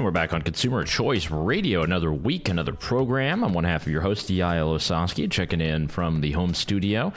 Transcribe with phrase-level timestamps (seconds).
[0.00, 1.82] And we're back on Consumer Choice Radio.
[1.82, 3.44] Another week, another program.
[3.44, 7.12] I'm one half of your host, Yael Ossowski, checking in from the home studio.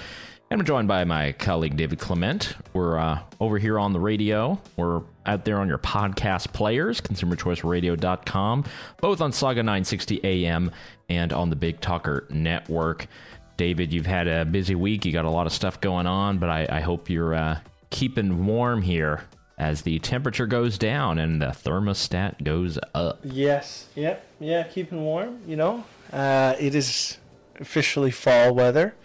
[0.52, 2.58] And I'm joined by my colleague, David Clement.
[2.74, 4.60] We're uh, over here on the radio.
[4.76, 8.65] We're out there on your podcast players, consumerchoiceradio.com,
[9.00, 10.70] both on Saga 960 AM
[11.08, 13.08] and on the Big Talker Network.
[13.56, 15.06] David, you've had a busy week.
[15.06, 17.59] You got a lot of stuff going on, but I, I hope you're uh,
[17.91, 19.23] keeping warm here
[19.57, 23.20] as the temperature goes down and the thermostat goes up.
[23.23, 23.88] Yes.
[23.95, 24.26] Yep.
[24.39, 24.63] Yeah.
[24.63, 25.39] Keeping warm.
[25.48, 27.17] You know, uh, it is
[27.59, 28.95] officially fall weather,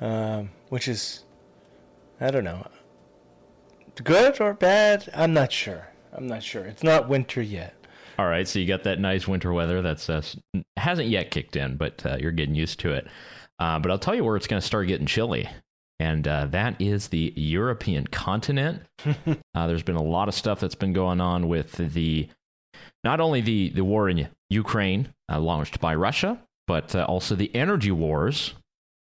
[0.00, 1.24] um, which is,
[2.20, 2.66] I don't know,
[4.02, 5.08] good or bad.
[5.14, 5.88] I'm not sure.
[6.12, 6.64] I'm not sure.
[6.64, 7.74] It's not winter yet.
[8.18, 10.22] All right, so you got that nice winter weather that's uh,
[10.78, 13.06] hasn't yet kicked in, but uh, you're getting used to it.
[13.58, 15.48] Uh, but I'll tell you where it's going to start getting chilly
[15.98, 18.82] and uh, that is the European continent.
[19.06, 22.28] uh, there's been a lot of stuff that's been going on with the
[23.02, 27.54] not only the, the war in Ukraine uh, launched by Russia, but uh, also the
[27.54, 28.54] energy wars.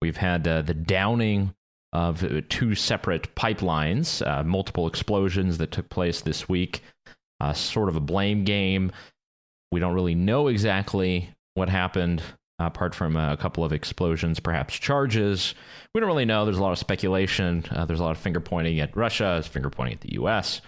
[0.01, 1.53] We've had uh, the downing
[1.93, 6.81] of uh, two separate pipelines, multiple explosions that took place this week,
[7.53, 8.91] sort of a blame game.
[9.71, 12.21] We don't really know exactly what happened
[12.67, 15.55] apart from a couple of explosions, perhaps charges.
[15.93, 16.45] We don't really know.
[16.45, 17.65] There's a lot of speculation.
[17.71, 20.61] Uh, there's a lot of finger pointing at Russia, finger pointing at the U.S.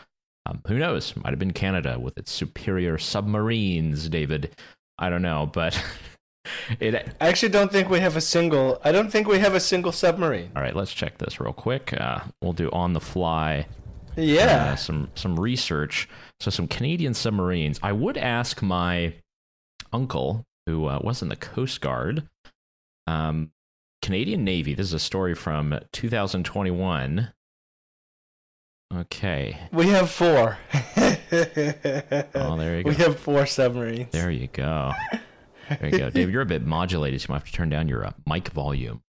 [0.46, 1.16] Um, who knows?
[1.16, 4.56] Might have been Canada with its superior submarines, David.
[5.00, 5.82] I don't know, but
[6.80, 6.96] it.
[7.22, 8.80] I actually don't think we have a single.
[8.84, 10.52] I don't think we have a single submarine.
[10.56, 11.94] All right, let's check this real quick.
[11.94, 13.66] Uh, we'll do on the fly.
[14.16, 14.72] Yeah.
[14.74, 16.10] Uh, some some research.
[16.40, 17.80] So some Canadian submarines.
[17.82, 19.14] I would ask my
[19.92, 22.28] uncle who uh, was in the Coast Guard.
[23.08, 23.52] Um,
[24.02, 24.74] Canadian Navy.
[24.74, 27.32] This is a story from 2021.
[28.94, 29.58] Okay.
[29.72, 30.58] We have four.
[30.96, 32.90] oh, there you go.
[32.90, 34.12] We have four submarines.
[34.12, 34.92] There you go.
[35.70, 36.10] There you go.
[36.10, 38.50] Dave, you're a bit modulated, so you might have to turn down your uh, mic
[38.50, 39.02] volume.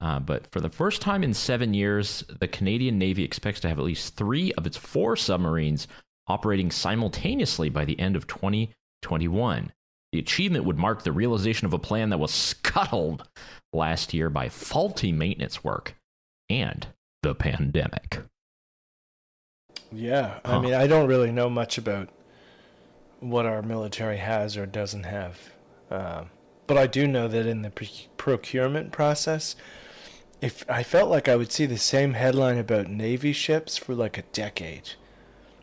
[0.00, 3.78] Uh, but for the first time in seven years, the Canadian Navy expects to have
[3.78, 5.88] at least three of its four submarines
[6.26, 9.72] operating simultaneously by the end of 2021.
[10.12, 13.28] The achievement would mark the realization of a plan that was scuttled
[13.72, 15.96] last year by faulty maintenance work
[16.48, 16.86] and
[17.22, 18.20] the pandemic.
[19.92, 20.58] Yeah, huh.
[20.58, 22.08] I mean, I don't really know much about
[23.20, 25.38] what our military has or doesn't have.
[25.90, 26.30] Um,
[26.66, 29.56] but I do know that in the pre- procurement process,
[30.40, 34.18] if I felt like I would see the same headline about Navy ships for like
[34.18, 34.90] a decade.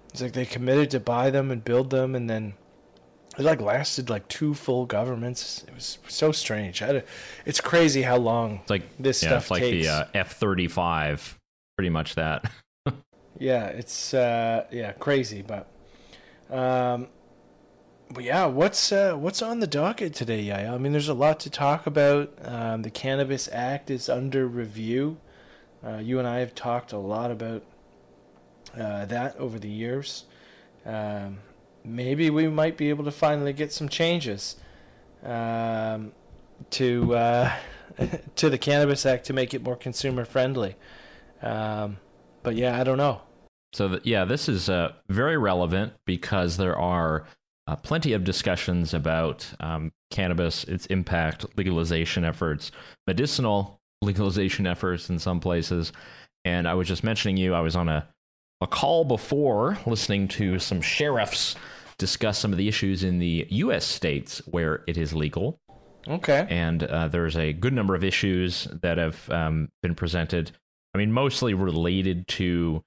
[0.09, 2.53] It's like they committed to buy them and build them, and then
[3.37, 5.63] it like lasted like two full governments.
[5.67, 6.81] It was so strange.
[6.81, 7.03] A,
[7.45, 9.87] it's crazy how long it's like this yeah, stuff it's like takes.
[9.87, 11.39] the uh, F thirty five,
[11.77, 12.51] pretty much that.
[13.39, 15.67] yeah, it's uh, yeah crazy, but
[16.49, 17.07] um,
[18.13, 20.41] but yeah, what's uh, what's on the docket today?
[20.41, 22.31] Yeah, I mean, there's a lot to talk about.
[22.43, 25.17] Um, the Cannabis Act is under review.
[25.85, 27.63] Uh, you and I have talked a lot about
[28.77, 30.25] uh, that over the years.
[30.85, 31.39] Um,
[31.83, 34.55] maybe we might be able to finally get some changes
[35.23, 36.11] um,
[36.71, 37.51] to uh,
[38.35, 40.75] to the Cannabis Act to make it more consumer friendly.
[41.41, 41.97] Um,
[42.41, 43.21] but yeah, I don't know.
[43.73, 47.25] So yeah, this is uh, very relevant because there are
[47.67, 52.71] uh, plenty of discussions about um, cannabis, its impact, legalization efforts,
[53.07, 55.91] medicinal legalization efforts in some places.
[56.45, 58.07] And I was just mentioning you, I was on a
[58.63, 61.55] a call before listening to some sheriffs
[61.97, 63.85] discuss some of the issues in the U.S.
[63.85, 65.59] states where it is legal.
[66.07, 66.47] Okay.
[66.49, 70.51] And uh, there's a good number of issues that have um, been presented.
[70.93, 72.83] I mean, mostly related to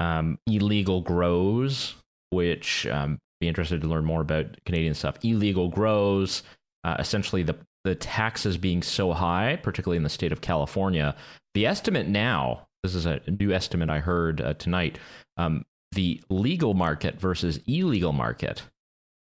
[0.00, 1.94] um, illegal grows,
[2.30, 5.16] which um, be interested to learn more about Canadian stuff.
[5.22, 6.42] Illegal grows,
[6.84, 11.14] uh, essentially the the taxes being so high, particularly in the state of California.
[11.54, 14.98] The estimate now, this is a new estimate I heard uh, tonight.
[15.36, 18.62] Um, the legal market versus illegal market.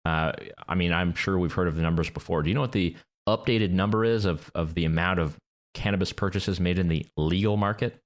[0.04, 0.32] Uh,
[0.68, 2.42] I mean, I'm sure we've heard of the numbers before.
[2.42, 2.96] Do you know what the
[3.28, 5.36] updated number is of, of the amount of
[5.72, 7.98] cannabis purchases made in the legal market?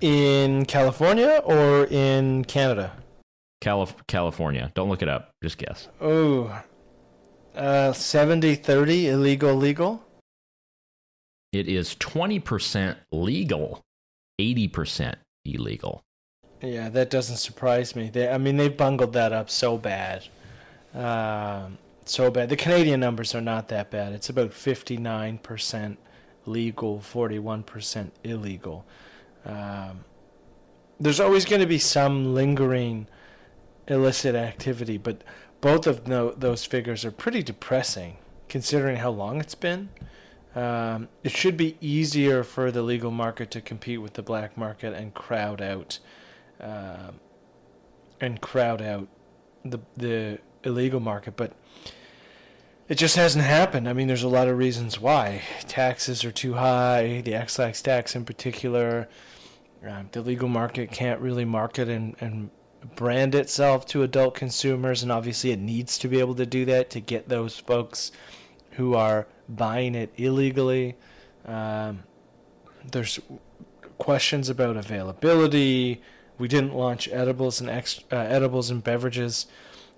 [0.00, 2.92] In California or in Canada?
[3.60, 4.70] Calif- California.
[4.74, 5.30] Don't look it up.
[5.42, 5.88] Just guess.
[6.00, 6.62] Oh,
[7.54, 10.05] uh, 70 30 illegal legal?
[11.56, 13.82] It is 20% legal,
[14.38, 15.14] 80%
[15.44, 16.02] illegal.
[16.60, 18.10] Yeah, that doesn't surprise me.
[18.10, 20.24] They, I mean, they've bungled that up so bad.
[20.94, 22.48] Um, so bad.
[22.50, 24.12] The Canadian numbers are not that bad.
[24.12, 25.96] It's about 59%
[26.44, 28.84] legal, 41% illegal.
[29.44, 30.04] Um,
[31.00, 33.06] there's always going to be some lingering
[33.88, 35.22] illicit activity, but
[35.60, 38.16] both of no, those figures are pretty depressing
[38.48, 39.88] considering how long it's been.
[40.56, 44.94] Um, it should be easier for the legal market to compete with the black market
[44.94, 45.98] and crowd out,
[46.60, 47.20] um,
[48.20, 49.06] and crowd out
[49.64, 51.52] the the illegal market, but
[52.88, 53.86] it just hasn't happened.
[53.86, 55.42] I mean, there's a lot of reasons why.
[55.66, 59.08] Taxes are too high, the excise tax in particular.
[59.86, 62.50] Um, the legal market can't really market and, and
[62.94, 66.88] brand itself to adult consumers, and obviously it needs to be able to do that
[66.90, 68.10] to get those folks
[68.72, 70.96] who are buying it illegally.
[71.44, 72.02] Um,
[72.90, 73.20] there's
[73.98, 76.00] questions about availability.
[76.38, 79.46] We didn't launch edibles and ex- uh, edibles and beverages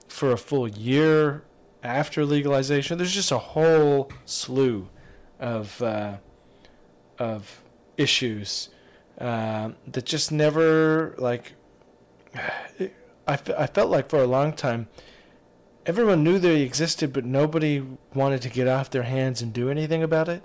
[0.09, 1.45] for a full year
[1.83, 2.99] after legalization.
[2.99, 4.89] There's just a whole slew
[5.41, 6.17] of uh,
[7.19, 7.63] of
[7.97, 8.69] issues
[9.21, 11.55] uh, that just never like.
[13.27, 14.89] I, f- I felt like for a long time
[15.89, 17.83] everyone knew they existed, but nobody
[18.13, 20.43] wanted to get off their hands and do anything about it.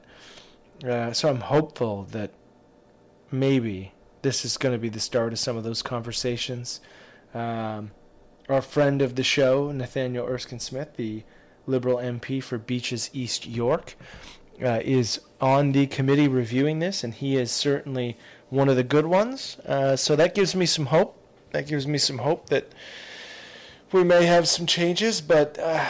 [0.88, 2.32] Uh, so I'm hopeful that
[3.30, 3.92] maybe
[4.22, 6.80] this is going to be the start of some of those conversations.
[7.34, 7.92] Um,
[8.48, 11.24] our friend of the show, Nathaniel Erskine Smith, the
[11.68, 13.98] Liberal MP for Beaches East York,
[14.64, 18.18] uh, is on the committee reviewing this, and he is certainly
[18.50, 19.58] one of the good ones.
[19.66, 21.20] Uh, so that gives me some hope.
[21.52, 22.72] That gives me some hope that
[23.94, 25.86] we may have some changes, but uh,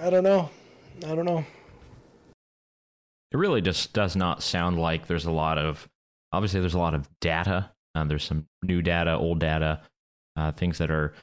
[0.00, 0.50] I don't know.
[1.06, 1.44] I don't know.
[3.30, 5.88] It really just does not sound like there's a lot of.
[6.32, 7.70] Obviously, there's a lot of data.
[7.94, 9.80] Um, there's some new data, old data,
[10.36, 11.14] uh, things that are,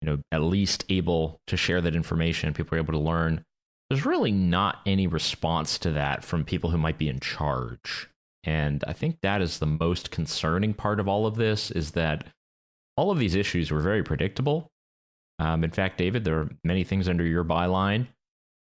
[0.00, 2.54] you know, at least able to share that information.
[2.54, 3.44] People are able to learn.
[3.88, 8.08] There's really not any response to that from people who might be in charge.
[8.44, 12.26] And I think that is the most concerning part of all of this is that
[12.96, 14.70] all of these issues were very predictable.
[15.38, 18.06] Um, in fact, David, there are many things under your byline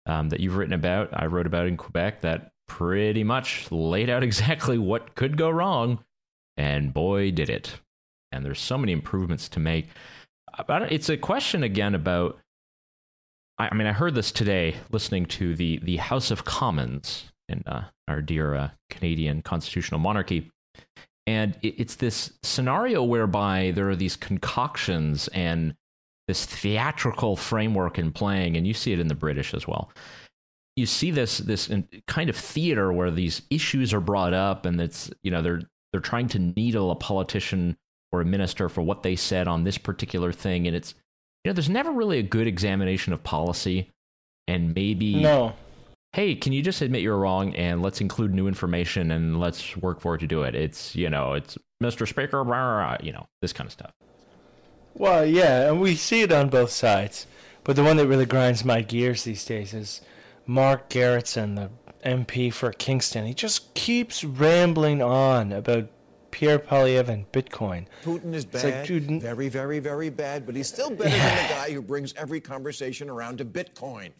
[0.06, 4.22] um, that you've written about, I wrote about in Quebec that pretty much laid out
[4.22, 5.98] exactly what could go wrong.
[6.56, 7.74] And boy, did it.
[8.30, 9.88] And there's so many improvements to make.
[10.68, 12.38] It's a question again about.
[13.58, 17.84] I mean, I heard this today listening to the, the House of Commons in uh,
[18.08, 20.50] our dear uh, Canadian constitutional monarchy.
[21.26, 25.74] And it's this scenario whereby there are these concoctions and
[26.32, 29.90] this theatrical framework in playing, and you see it in the British as well.
[30.76, 31.70] You see this this
[32.06, 35.60] kind of theater where these issues are brought up, and it's you know they're
[35.92, 37.76] they're trying to needle a politician
[38.12, 40.94] or a minister for what they said on this particular thing, and it's
[41.44, 43.90] you know there's never really a good examination of policy,
[44.48, 45.52] and maybe no.
[46.14, 50.00] Hey, can you just admit you're wrong and let's include new information and let's work
[50.00, 50.54] for it to do it?
[50.54, 52.08] It's you know, it's Mr.
[52.08, 53.92] Speaker, blah, blah, you know, this kind of stuff.
[54.94, 57.26] Well, yeah, and we see it on both sides.
[57.64, 60.00] But the one that really grinds my gears these days is
[60.46, 61.70] Mark Gerretsen, the
[62.08, 63.26] MP for Kingston.
[63.26, 65.88] He just keeps rambling on about
[66.32, 67.86] Pierre Poilievre and Bitcoin.
[68.04, 71.36] Putin is bad, like, dude, very, very, very bad, but he's still better yeah.
[71.36, 74.10] than the guy who brings every conversation around to Bitcoin.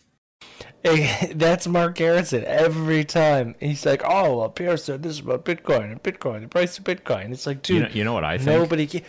[0.85, 3.55] Hey, that's Mark Gerretsen every time.
[3.61, 7.33] He's like, "Oh, well, Pierre said this about Bitcoin and Bitcoin, the price of Bitcoin."
[7.33, 8.47] It's like, dude, you know, you know what I think?
[8.47, 8.87] Nobody.
[8.87, 9.03] Can-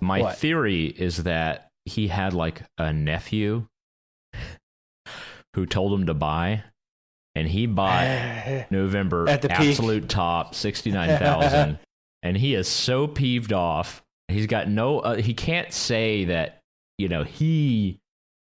[0.00, 0.38] my what?
[0.38, 3.66] theory is that he had like a nephew
[5.54, 6.62] who told him to buy,
[7.34, 10.10] and he bought November at the absolute peak.
[10.10, 11.78] top sixty nine thousand,
[12.22, 14.02] and he is so peeved off.
[14.28, 15.00] He's got no.
[15.00, 16.60] Uh, he can't say that
[16.98, 18.00] you know he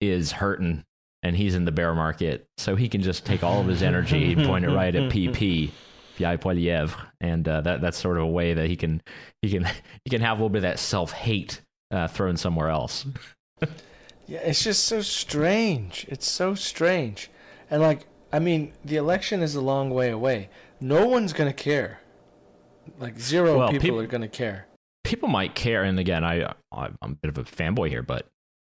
[0.00, 0.85] is hurting
[1.23, 4.33] and he's in the bear market, so he can just take all of his energy
[4.33, 5.71] and point it right at PP.
[6.19, 9.01] Pierre Poilievre, and uh, that that's sort of a way that he can
[9.41, 9.65] he can
[10.05, 11.61] he can have a little bit of that self hate
[11.93, 13.07] uh, thrown somewhere else.
[14.27, 16.07] yeah, it's just so strange.
[16.09, 17.31] It's so strange,
[17.71, 20.51] and like I mean, the election is a long way away.
[20.81, 22.01] No one's gonna care.
[22.99, 24.67] Like zero well, people, people, are gonna care.
[25.05, 28.27] People might care, and again, I I'm a bit of a fanboy here, but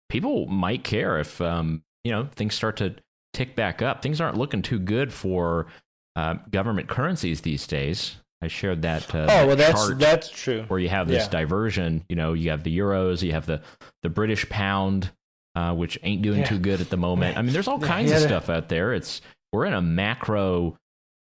[0.10, 2.96] people might care if um you know things start to
[3.34, 4.02] tick back up.
[4.02, 5.68] Things aren't looking too good for
[6.16, 8.16] uh, government currencies these days.
[8.42, 9.14] I shared that.
[9.14, 10.66] Uh, oh well, that's that's true.
[10.68, 11.30] Where you have this yeah.
[11.30, 12.06] diversion.
[12.10, 13.62] You know, you have the euros, you have the
[14.04, 15.12] the British pound,
[15.56, 16.46] uh, which ain't doing yeah.
[16.46, 17.38] too good at the moment.
[17.38, 18.94] I mean, there's all kinds yeah, of stuff out there.
[18.94, 20.78] It's we're in a macro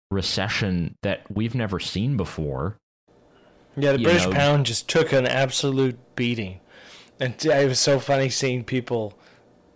[0.10, 2.78] recession that we've never seen before.
[3.78, 6.60] Yeah, the you British know, pound just took an absolute beating,
[7.20, 9.18] and it was so funny seeing people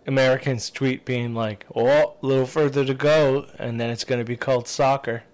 [0.06, 4.24] Americans tweet being like, "Oh, a little further to go, and then it's going to
[4.24, 5.24] be called soccer."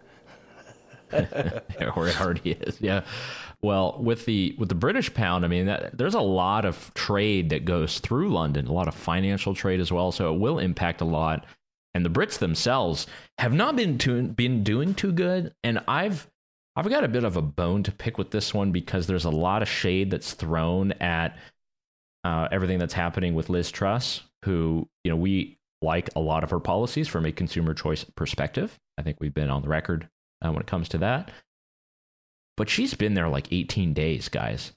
[1.13, 2.81] or it already is.
[2.81, 3.03] Yeah.
[3.61, 7.51] Well, with the with the British pound, I mean, that, there's a lot of trade
[7.51, 10.11] that goes through London, a lot of financial trade as well.
[10.11, 11.47] So it will impact a lot.
[11.95, 13.07] And the Brits themselves
[13.39, 15.55] have not been to, been doing too good.
[15.63, 16.27] And I've
[16.75, 19.31] I've got a bit of a bone to pick with this one because there's a
[19.31, 21.37] lot of shade that's thrown at
[22.25, 26.51] uh, everything that's happening with Liz Truss, who you know we like a lot of
[26.51, 28.79] her policies from a consumer choice perspective.
[28.99, 30.09] I think we've been on the record
[30.45, 31.31] uh, when it comes to that.
[32.57, 34.73] But she's been there like 18 days, guys.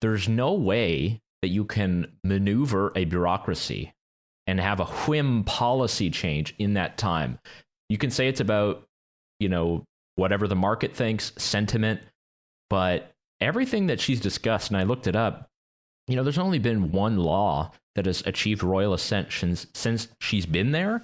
[0.00, 3.92] There's no way that you can maneuver a bureaucracy
[4.46, 7.38] and have a whim policy change in that time.
[7.88, 8.84] You can say it's about,
[9.38, 9.84] you know,
[10.16, 12.00] whatever the market thinks, sentiment,
[12.70, 15.47] but everything that she's discussed, and I looked it up,
[16.08, 20.46] you know, there's only been one law that has achieved royal assent since, since she's
[20.46, 21.02] been there.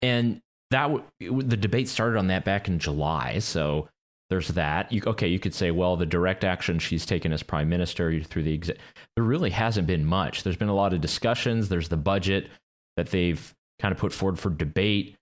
[0.00, 0.88] And that
[1.20, 3.38] w- the debate started on that back in July.
[3.38, 3.88] So
[4.30, 4.90] there's that.
[4.90, 8.44] You, okay, you could say, well, the direct action she's taken as prime minister through
[8.44, 8.80] the exit.
[9.14, 10.42] There really hasn't been much.
[10.42, 11.68] There's been a lot of discussions.
[11.68, 12.48] There's the budget
[12.96, 15.16] that they've kind of put forward for debate.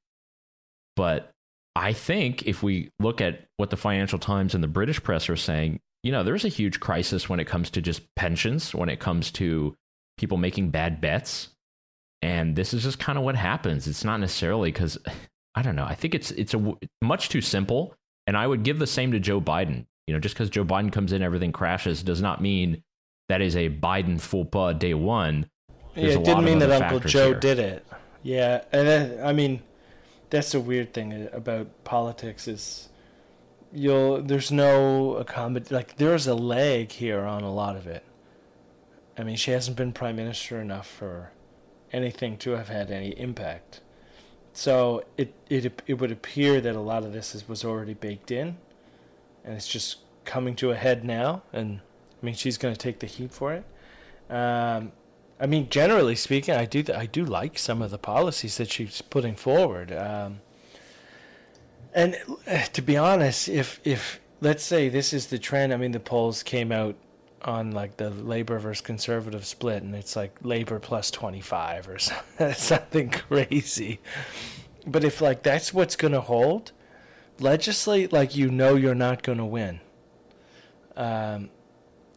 [0.94, 1.30] But
[1.74, 5.36] I think if we look at what the Financial Times and the British press are
[5.36, 9.00] saying, you know, there's a huge crisis when it comes to just pensions, when it
[9.00, 9.76] comes to
[10.16, 11.48] people making bad bets.
[12.22, 13.86] And this is just kind of what happens.
[13.86, 14.98] It's not necessarily because
[15.54, 15.84] I don't know.
[15.84, 19.18] I think it's it's a much too simple and I would give the same to
[19.18, 19.86] Joe Biden.
[20.06, 22.84] You know, just because Joe Biden comes in, everything crashes does not mean
[23.28, 25.50] that is a Biden full pas day one.
[25.96, 27.40] There's yeah, it didn't mean that Uncle Joe here.
[27.40, 27.86] did it.
[28.22, 29.62] Yeah, and then, I mean,
[30.30, 32.89] that's the weird thing uh, about politics is
[33.72, 38.04] you'll there's no accommodate like there's a leg here on a lot of it.
[39.16, 41.32] I mean, she hasn't been prime minister enough for
[41.92, 43.80] anything to have had any impact.
[44.52, 48.30] So it, it it would appear that a lot of this is, was already baked
[48.30, 48.56] in,
[49.44, 51.42] and it's just coming to a head now.
[51.52, 51.80] And
[52.20, 53.64] I mean, she's going to take the heat for it.
[54.32, 54.92] Um,
[55.38, 59.02] I mean, generally speaking, I do I do like some of the policies that she's
[59.02, 59.92] putting forward.
[59.92, 60.40] Um,
[61.94, 62.16] and
[62.46, 66.00] uh, to be honest, if if let's say this is the trend, I mean, the
[66.00, 66.96] polls came out
[67.42, 71.98] on like the labor versus conservative split and it's like labor plus 25 or
[72.52, 74.00] something crazy.
[74.86, 76.72] But if like that's what's going to hold
[77.38, 79.80] legislate like you know you're not going to win.
[80.96, 81.50] Um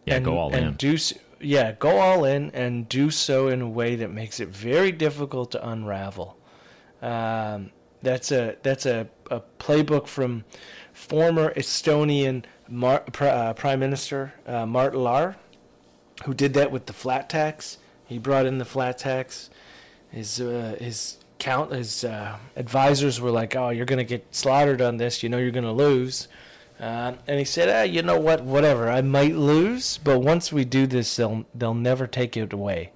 [0.06, 0.74] yeah and, go all and in.
[0.74, 0.98] do
[1.40, 5.52] yeah go all in and do so in a way that makes it very difficult
[5.52, 6.38] to unravel.
[7.02, 7.72] Um
[8.04, 10.44] that's a that's a, a playbook from
[10.92, 15.36] former Estonian Mar- uh, Prime Minister uh, Mart Laar,
[16.26, 17.78] who did that with the flat tax.
[18.06, 19.50] He brought in the flat tax.
[20.12, 24.98] His uh, his count his uh, advisors were like, "Oh, you're gonna get slaughtered on
[24.98, 25.24] this.
[25.24, 26.28] You know you're gonna lose."
[26.80, 28.44] Uh, and he said, ah, "You know what?
[28.44, 28.90] Whatever.
[28.90, 32.92] I might lose, but once we do this, they'll they'll never take it away.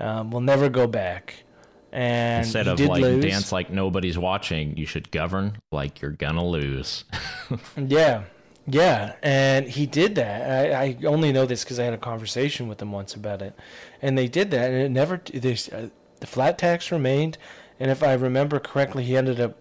[0.00, 1.44] Um, we'll never go back."
[1.92, 3.24] And instead of like lose.
[3.24, 7.04] dance like nobody's watching, you should govern like you're gonna lose.
[7.76, 8.24] yeah,
[8.66, 10.74] yeah, and he did that.
[10.74, 13.54] I, I only know this because I had a conversation with them once about it,
[14.00, 15.16] and they did that, and it never.
[15.16, 15.88] Uh,
[16.20, 17.36] the flat tax remained,
[17.78, 19.58] and if I remember correctly, he ended up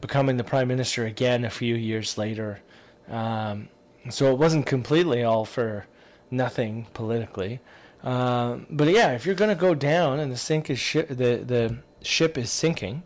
[0.00, 2.60] becoming the prime minister again a few years later.
[3.08, 3.68] Um,
[4.10, 5.86] so it wasn't completely all for
[6.30, 7.60] nothing politically.
[8.06, 11.42] Um, but yeah, if you're going to go down and the sink is shi- the
[11.44, 13.02] the ship is sinking,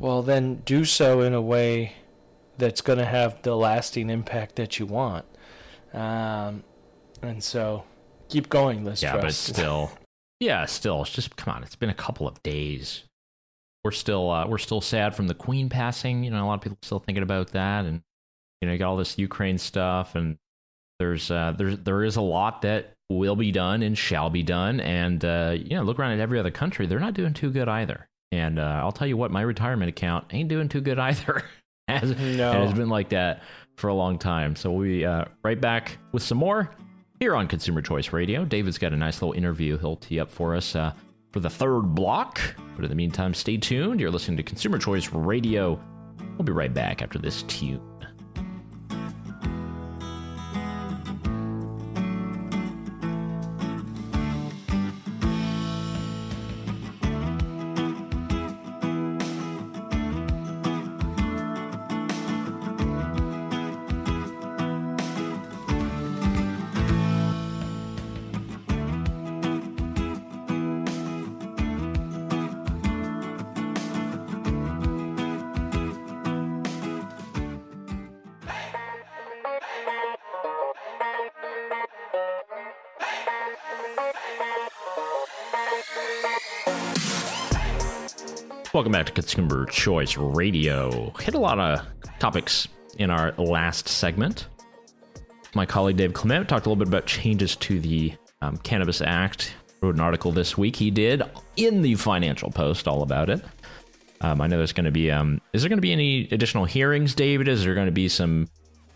[0.00, 1.94] well then do so in a way
[2.58, 5.24] that's going to have the lasting impact that you want.
[5.94, 6.64] Um,
[7.22, 7.84] and so
[8.28, 9.00] keep going, Liz.
[9.00, 9.92] Yeah, but still,
[10.40, 11.62] yeah, still, it's just come on.
[11.62, 13.04] It's been a couple of days.
[13.84, 16.24] We're still, uh, we're still sad from the Queen passing.
[16.24, 18.02] You know, a lot of people still thinking about that, and
[18.60, 20.36] you know, you got all this Ukraine stuff, and
[21.02, 24.78] there's, uh, there's, there is a lot that will be done and shall be done,
[24.78, 27.68] and uh, you know, look around at every other country; they're not doing too good
[27.68, 28.06] either.
[28.30, 31.42] And uh, I'll tell you what, my retirement account ain't doing too good either.
[31.88, 32.52] has, no.
[32.52, 33.42] has been like that
[33.76, 34.54] for a long time.
[34.54, 36.70] So we'll be uh, right back with some more
[37.18, 38.44] here on Consumer Choice Radio.
[38.44, 40.92] David's got a nice little interview he'll tee up for us uh,
[41.32, 42.40] for the third block.
[42.76, 44.00] But in the meantime, stay tuned.
[44.00, 45.80] You're listening to Consumer Choice Radio.
[46.38, 47.80] We'll be right back after this tune.
[88.92, 91.14] Welcome back to Consumer Choice Radio.
[91.18, 91.80] Hit a lot of
[92.18, 92.68] topics
[92.98, 94.48] in our last segment.
[95.54, 99.54] My colleague Dave Clement talked a little bit about changes to the um, Cannabis Act.
[99.80, 100.76] Wrote an article this week.
[100.76, 101.22] He did
[101.56, 103.42] in the Financial Post all about it.
[104.20, 105.10] Um, I know there's going to be.
[105.10, 107.48] Um, is there going to be any additional hearings, David?
[107.48, 108.46] Is there going to be some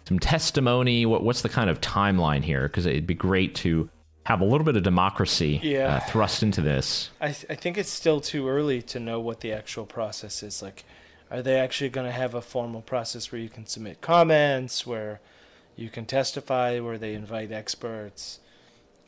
[0.06, 1.06] some testimony?
[1.06, 2.68] What, what's the kind of timeline here?
[2.68, 3.88] Because it'd be great to
[4.26, 5.96] have a little bit of democracy Yeah.
[5.96, 7.10] uh, thrust into this.
[7.20, 10.60] I, th- I think it's still too early to know what the actual process is.
[10.62, 10.84] Like,
[11.30, 15.20] are they actually going to have a formal process where you can submit comments, where
[15.76, 18.40] you can testify, where they invite experts?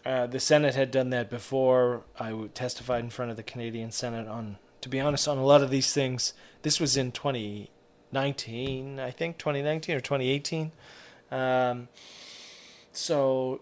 [0.06, 2.04] Uh, the Senate had done that before.
[2.18, 5.62] I testified in front of the Canadian Senate on, to be honest, on a lot
[5.62, 6.32] of these things.
[6.62, 10.70] This was in 2019, I think, 2019 or 2018.
[11.30, 11.88] Um,
[12.92, 13.60] so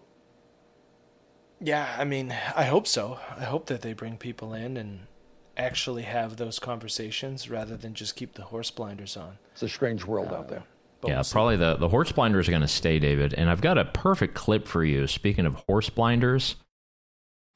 [1.59, 3.19] yeah, I mean, I hope so.
[3.37, 5.07] I hope that they bring people in and
[5.57, 9.37] actually have those conversations rather than just keep the horse blinders on.
[9.53, 10.63] It's a strange world out there.
[11.01, 13.33] But yeah, we'll probably the, the horse blinders are going to stay, David.
[13.33, 15.07] And I've got a perfect clip for you.
[15.07, 16.55] Speaking of horse blinders,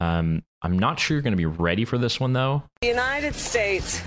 [0.00, 2.64] um, I'm not sure you're going to be ready for this one, though.
[2.82, 4.02] The United States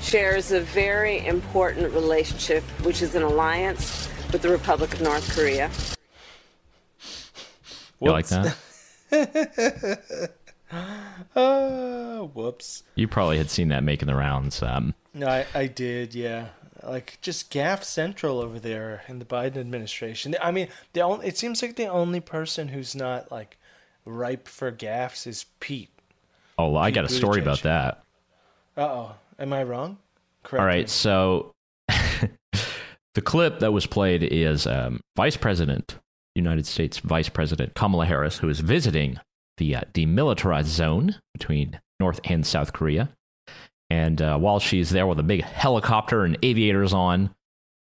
[0.00, 5.70] shares a very important relationship, which is an alliance with the Republic of North Korea.
[8.00, 8.56] You like that?
[9.12, 9.96] Uh,
[12.34, 12.82] whoops.
[12.94, 14.62] you probably had seen that making the rounds.
[14.62, 16.48] Um, No, I, I did, yeah.
[16.82, 20.34] Like just gaff central over there in the Biden administration.
[20.42, 23.56] I mean, the only, it seems like the only person who's not like
[24.04, 25.88] ripe for gaffes is Pete.
[26.58, 27.42] oh, I Pete got a story Buttigieg.
[27.42, 28.02] about that.
[28.76, 29.98] Uh oh, am I wrong?
[30.42, 30.60] Correct.
[30.60, 30.86] All me.
[30.86, 31.52] so
[33.14, 35.96] the clip that was played is um, Vice President,
[36.34, 39.18] United States Vice President Kamala Harris, who is visiting
[39.58, 43.10] the uh, demilitarized zone between North and South Korea.
[43.90, 47.30] And uh, while she's there with a big helicopter and aviators on,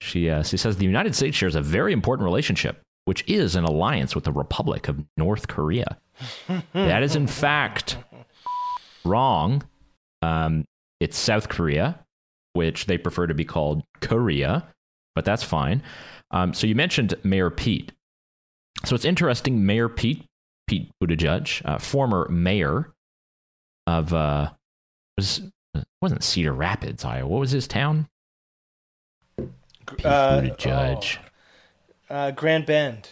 [0.00, 3.64] she uh, she says the United States shares a very important relationship, which is an
[3.64, 5.98] alliance with the Republic of North Korea.
[6.72, 7.98] that is in fact
[9.04, 9.62] wrong.
[10.22, 10.64] Um,
[11.00, 12.00] it's South Korea,
[12.54, 14.66] which they prefer to be called Korea,
[15.14, 15.82] but that's fine.
[16.30, 17.92] Um, so you mentioned Mayor Pete.
[18.84, 19.64] So it's interesting.
[19.66, 20.24] Mayor Pete,
[20.66, 22.92] Pete Buttigieg, uh, former mayor
[23.86, 24.50] of uh,
[25.16, 25.42] was
[26.00, 27.28] wasn't Cedar Rapids, Iowa.
[27.28, 28.08] What was his town?
[29.38, 31.18] Pete Uh, Buttigieg,
[32.10, 33.10] oh, uh, Grand Bend,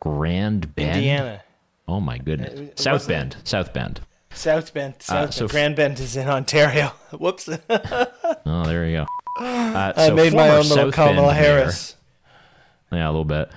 [0.00, 1.42] Grand Bend, Indiana.
[1.86, 4.00] Oh my Uh, goodness, it South Bend, South Bend.
[4.30, 4.94] South Bend.
[5.00, 6.88] South so f- Grand Bend is in Ontario.
[7.18, 7.48] Whoops.
[8.46, 9.06] Oh, there you go.
[9.42, 11.64] Uh, I so made my own little South Bend Kamala mayor-
[12.92, 13.50] Yeah, a little bit.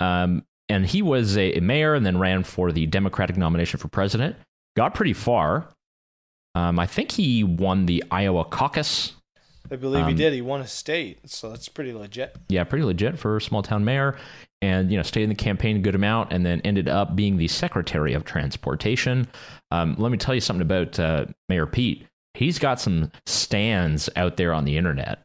[0.00, 4.36] Um, and he was a, mayor and then ran for the Democratic nomination for president.
[4.76, 5.68] Got pretty far.
[6.54, 9.14] Um, I think he won the Iowa caucus.
[9.70, 10.32] I believe he Um, did.
[10.32, 12.34] He won a state, so that's pretty legit.
[12.48, 14.16] Yeah, pretty legit for a small town mayor.
[14.60, 17.36] And, you know, stayed in the campaign a good amount and then ended up being
[17.36, 19.28] the Secretary of Transportation.
[19.70, 22.06] Um, let me tell you something about uh, Mayor Pete.
[22.34, 25.20] He's got some stands out there on the internet.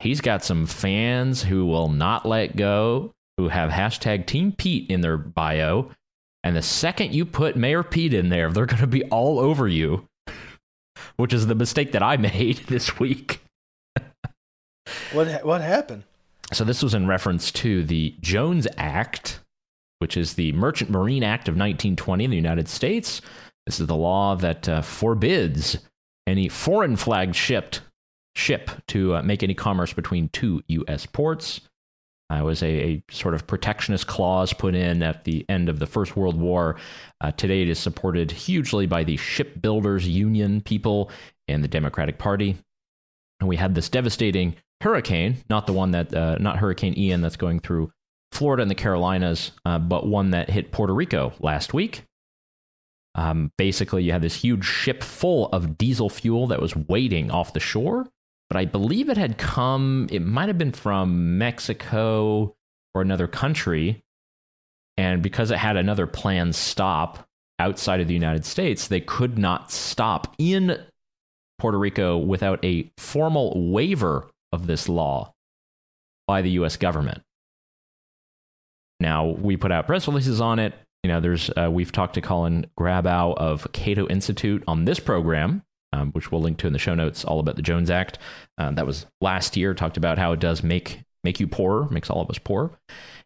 [0.00, 5.00] He's got some fans who will not let go, who have hashtag Team Pete in
[5.00, 5.90] their bio.
[6.42, 9.66] And the second you put Mayor Pete in there, they're going to be all over
[9.66, 10.06] you,
[11.16, 13.40] which is the mistake that I made this week.
[15.12, 16.04] What ha- what happened?
[16.52, 19.40] So this was in reference to the Jones Act,
[19.98, 23.22] which is the Merchant Marine Act of 1920 in the United States.
[23.66, 25.78] This is the law that uh, forbids
[26.26, 27.80] any foreign flagged shipped
[28.36, 31.06] ship to uh, make any commerce between two U.S.
[31.06, 31.62] ports.
[32.32, 35.78] Uh, it was a, a sort of protectionist clause put in at the end of
[35.78, 36.76] the First World War.
[37.20, 41.10] Uh, today, it is supported hugely by the shipbuilders union people
[41.48, 42.56] and the Democratic Party.
[43.40, 47.36] And we had this devastating hurricane, not the one that, uh, not Hurricane Ian that's
[47.36, 47.92] going through
[48.32, 52.04] Florida and the Carolinas, uh, but one that hit Puerto Rico last week.
[53.14, 57.52] Um, basically, you had this huge ship full of diesel fuel that was waiting off
[57.52, 58.08] the shore,
[58.48, 62.54] but I believe it had come, it might have been from Mexico
[62.94, 64.02] or another country.
[64.96, 67.26] And because it had another planned stop
[67.58, 70.78] outside of the United States, they could not stop in
[71.58, 75.34] Puerto Rico without a formal waiver of this law
[76.26, 77.22] by the US government.
[79.00, 80.74] Now, we put out press releases on it.
[81.02, 85.62] You know, there's uh, we've talked to Colin Grabow of Cato Institute on this program,
[85.94, 88.18] um, which we'll link to in the show notes, all about the Jones Act.
[88.58, 89.74] Um, that was last year.
[89.74, 92.72] Talked about how it does make make you poorer, makes all of us poor.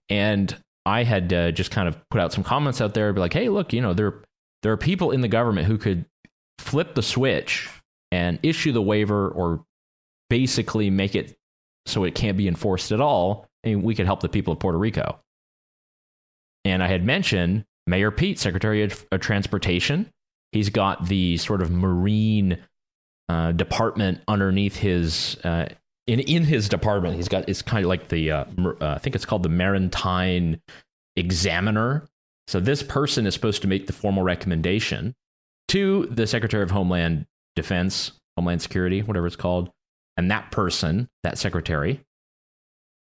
[0.09, 0.55] And
[0.87, 3.49] I had uh, just kind of put out some comments out there, be like, hey,
[3.49, 4.23] look, you know, there
[4.63, 6.05] there are people in the government who could
[6.59, 7.69] flip the switch
[8.13, 9.65] and issue the waiver or
[10.31, 11.37] basically make it
[11.87, 14.79] so it can't be enforced at all, and we could help the people of Puerto
[14.79, 15.19] Rico.
[16.65, 20.13] And I had mentioned Mayor Pete, Secretary of, of Transportation.
[20.53, 22.59] He's got the sort of marine
[23.29, 25.67] uh, department underneath his uh,
[26.07, 27.17] in in his department.
[27.17, 30.61] He's got it's kind of like the uh, uh, I think it's called the Maritime
[31.17, 32.09] Examiner.
[32.47, 35.15] So this person is supposed to make the formal recommendation
[35.69, 39.71] to the Secretary of Homeland Defense, Homeland Security, whatever it's called,
[40.17, 42.01] and that person, that secretary,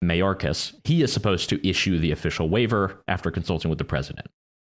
[0.03, 4.27] Mayorkas, he is supposed to issue the official waiver after consulting with the president.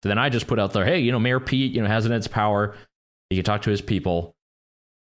[0.04, 2.06] So then I just put out there, hey, you know, Mayor Pete, you know, has
[2.06, 2.76] in its power.
[3.30, 4.36] He can talk to his people.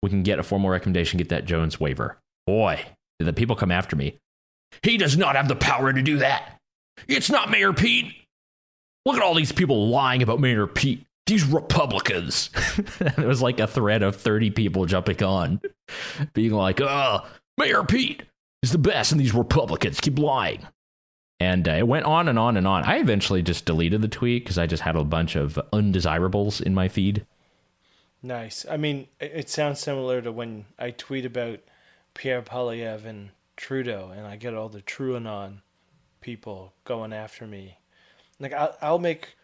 [0.01, 2.17] We can get a formal recommendation, get that Jones waiver.
[2.45, 2.83] Boy,
[3.19, 4.17] did the people come after me.
[4.83, 6.59] He does not have the power to do that.
[7.07, 8.13] It's not Mayor Pete.
[9.05, 11.05] Look at all these people lying about Mayor Pete.
[11.25, 12.49] These Republicans.
[12.99, 15.61] it was like a thread of 30 people jumping on,
[16.33, 17.25] being like, oh,
[17.57, 18.23] Mayor Pete
[18.63, 20.65] is the best, and these Republicans keep lying.
[21.39, 22.83] And uh, it went on and on and on.
[22.83, 26.73] I eventually just deleted the tweet because I just had a bunch of undesirables in
[26.73, 27.25] my feed.
[28.23, 28.65] Nice.
[28.69, 31.59] I mean, it sounds similar to when I tweet about
[32.15, 35.61] Pierre Poilievre and Trudeau, and I get all the TrueAnon
[36.21, 37.77] people going after me.
[38.39, 39.35] Like, I'll, I'll make.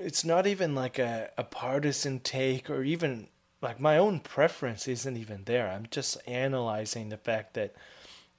[0.00, 3.28] It's not even like a, a partisan take or even
[3.62, 5.70] like my own preference isn't even there.
[5.70, 7.74] I'm just analyzing the fact that,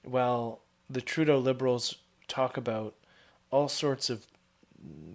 [0.04, 1.96] well, the Trudeau liberals
[2.28, 2.94] talk about
[3.50, 4.26] all sorts of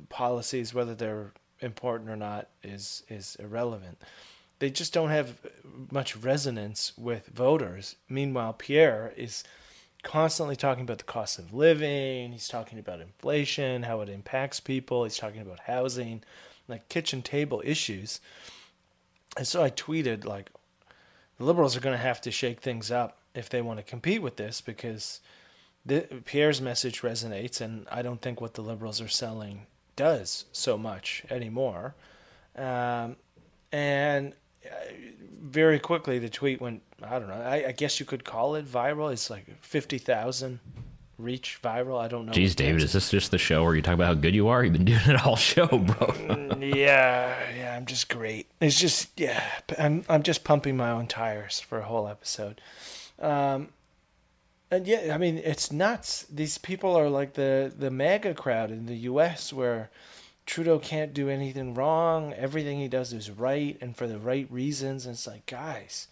[0.09, 3.99] policies, whether they're important or not, is is irrelevant.
[4.59, 5.39] They just don't have
[5.91, 7.95] much resonance with voters.
[8.07, 9.43] Meanwhile, Pierre is
[10.03, 12.31] constantly talking about the cost of living.
[12.31, 15.03] He's talking about inflation, how it impacts people.
[15.05, 16.23] He's talking about housing,
[16.67, 18.19] like kitchen table issues.
[19.37, 20.51] And so I tweeted like,
[21.37, 24.21] the liberals are going to have to shake things up if they want to compete
[24.21, 25.19] with this because
[25.85, 29.65] the, Pierre's message resonates, and I don't think what the liberals are selling
[29.95, 31.95] does so much anymore.
[32.55, 33.17] Um,
[33.71, 34.33] and
[34.65, 34.69] uh,
[35.41, 36.83] very quickly, the tweet went.
[37.01, 37.35] I don't know.
[37.35, 39.11] I, I guess you could call it viral.
[39.11, 40.59] It's like fifty thousand
[41.17, 41.99] reach viral.
[41.99, 42.31] I don't know.
[42.31, 44.63] Jeez, David, is this just the show where you talk about how good you are?
[44.63, 46.07] You've been doing it all show, bro.
[46.07, 48.47] Mm, yeah, yeah, I'm just great.
[48.61, 49.43] It's just yeah,
[49.77, 52.61] I'm I'm just pumping my own tires for a whole episode.
[53.19, 53.69] Um,
[54.73, 56.25] and yeah, I mean it's nuts.
[56.31, 59.53] These people are like the the MAGA crowd in the U.S.
[59.53, 59.89] where
[60.45, 62.33] Trudeau can't do anything wrong.
[62.33, 65.05] Everything he does is right and for the right reasons.
[65.05, 66.07] And it's like, guys,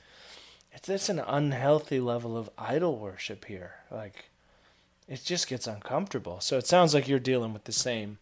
[0.71, 3.75] it's it's an unhealthy level of idol worship here.
[3.89, 4.29] Like,
[5.07, 6.39] it just gets uncomfortable.
[6.39, 8.19] So it sounds like you're dealing with the same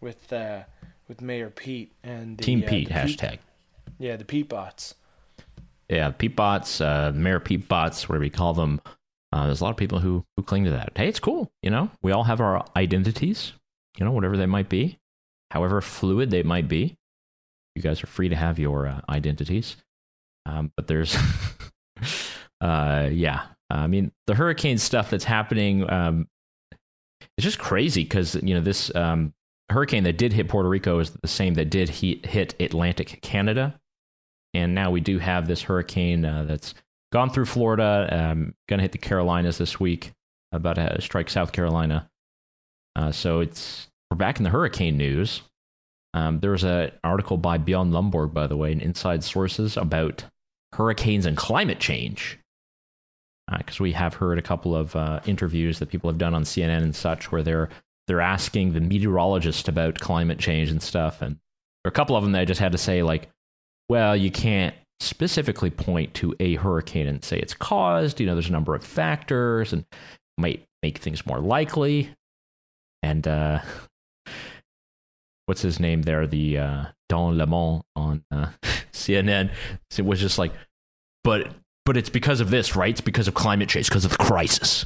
[0.00, 0.64] with uh,
[1.08, 3.38] with Mayor Pete and the, Team uh, Pete the hashtag.
[3.98, 4.94] yeah, the Pete bots.
[5.88, 8.80] Yeah, Pete bots, uh, Mayor Pete bots, whatever you call them.
[9.32, 10.92] Uh, there's a lot of people who who cling to that.
[10.94, 11.50] Hey, it's cool.
[11.62, 13.52] You know, we all have our identities.
[13.98, 14.98] You know, whatever they might be,
[15.50, 16.96] however fluid they might be.
[17.74, 19.76] You guys are free to have your uh, identities.
[20.46, 21.16] Um, but there's,
[22.60, 23.42] uh, yeah.
[23.70, 25.88] I mean, the hurricane stuff that's happening.
[25.90, 26.26] Um,
[27.36, 29.34] it's just crazy because you know this um,
[29.70, 33.78] hurricane that did hit Puerto Rico is the same that did hit, hit Atlantic Canada,
[34.54, 36.74] and now we do have this hurricane uh, that's
[37.12, 40.12] gone through Florida, um, going to hit the Carolinas this week,
[40.52, 42.08] about to strike South Carolina.
[42.96, 45.42] Uh, so it's we're back in the hurricane news.
[46.14, 50.24] Um, there was an article by Bjorn Lomborg, by the way, in Inside Sources about
[50.72, 52.38] hurricanes and climate change.
[53.56, 56.42] Because uh, we have heard a couple of uh, interviews that people have done on
[56.42, 57.68] CNN and such, where they're
[58.06, 62.22] they're asking the meteorologist about climate change and stuff, and there are a couple of
[62.22, 63.28] them that I just had to say like,
[63.88, 68.20] well, you can't specifically point to a hurricane and say it's caused.
[68.20, 69.84] You know, there's a number of factors and
[70.36, 72.10] might make things more likely.
[73.02, 73.60] And uh,
[75.46, 76.26] what's his name there?
[76.26, 78.50] The uh, Don Lemon on uh,
[78.92, 79.50] CNN
[79.96, 80.52] it was just like,
[81.24, 81.52] but
[81.84, 82.90] but it's because of this, right?
[82.90, 84.84] It's because of climate change, because of the crisis.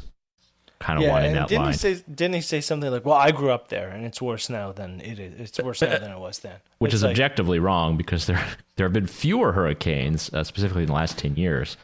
[0.82, 1.72] Kind of yeah, wanting and that didn't line.
[1.72, 4.50] he say didn't he say something like, "Well, I grew up there, and it's worse
[4.50, 5.38] now than it is.
[5.40, 8.44] It's worse now than it was then." which It's is like, objectively wrong because there
[8.76, 11.76] there have been fewer hurricanes, uh, specifically in the last ten years,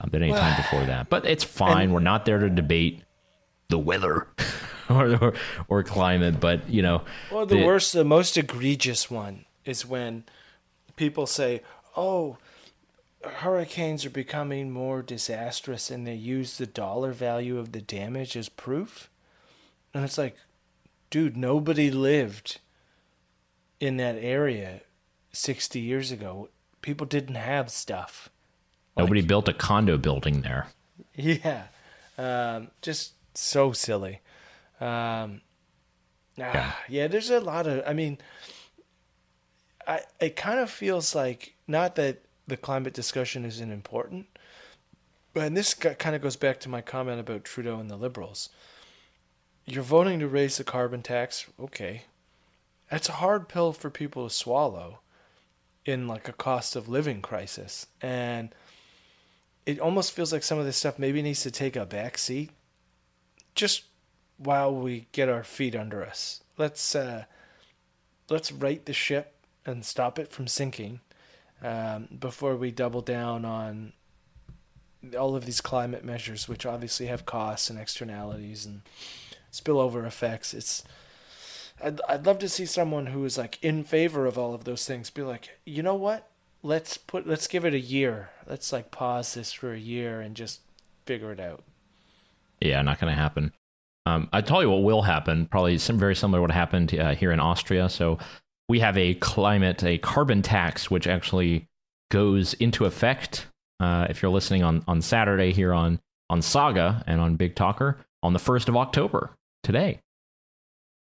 [0.00, 1.10] um, than any time before that.
[1.10, 1.84] But it's fine.
[1.84, 3.02] And- We're not there to debate
[3.68, 4.26] the weather
[4.88, 5.34] or, or
[5.68, 6.40] or climate.
[6.40, 10.24] But you know, Well, the, the- worst, the most egregious one is when
[10.96, 11.60] people say,
[11.94, 12.38] "Oh,
[13.28, 18.48] hurricanes are becoming more disastrous," and they use the dollar value of the damage as
[18.48, 19.10] proof.
[19.94, 20.36] And it's like,
[21.10, 22.60] dude, nobody lived
[23.80, 24.82] in that area
[25.32, 26.48] 60 years ago.
[26.82, 28.30] People didn't have stuff.
[28.96, 30.68] Nobody built a condo building there.
[31.14, 31.64] Yeah,
[32.18, 34.20] um, just so silly.
[34.80, 35.40] Um,
[36.36, 36.52] yeah.
[36.54, 37.82] Ah, yeah, there's a lot of.
[37.86, 38.18] I mean,
[39.86, 44.26] I it kind of feels like not that the climate discussion isn't important,
[45.34, 48.48] but and this kind of goes back to my comment about Trudeau and the Liberals.
[49.64, 52.04] You're voting to raise the carbon tax, okay?
[52.90, 55.00] That's a hard pill for people to swallow
[55.84, 58.54] in like a cost of living crisis, and
[59.64, 62.50] it almost feels like some of this stuff maybe needs to take a back seat,
[63.54, 63.84] just
[64.38, 66.42] while we get our feet under us.
[66.56, 67.24] Let's uh,
[68.30, 71.00] let's right the ship and stop it from sinking
[71.62, 73.92] um, before we double down on
[75.18, 78.82] all of these climate measures, which obviously have costs and externalities and
[79.52, 80.52] spillover effects.
[80.54, 80.84] It's
[81.82, 84.86] I'd I'd love to see someone who is like in favor of all of those
[84.86, 86.28] things be like, you know what?
[86.62, 88.30] Let's put let's give it a year.
[88.48, 90.60] Let's like pause this for a year and just
[91.04, 91.62] figure it out.
[92.60, 93.52] Yeah, not going to happen.
[94.06, 95.46] Um, I tell you what will happen.
[95.46, 97.88] Probably some very similar to what happened uh, here in Austria.
[97.88, 98.18] So
[98.68, 101.68] we have a climate, a carbon tax, which actually
[102.10, 103.46] goes into effect.
[103.78, 106.00] Uh, if you're listening on on Saturday here on
[106.30, 109.30] on Saga and on Big Talker on the first of October
[109.62, 110.00] today.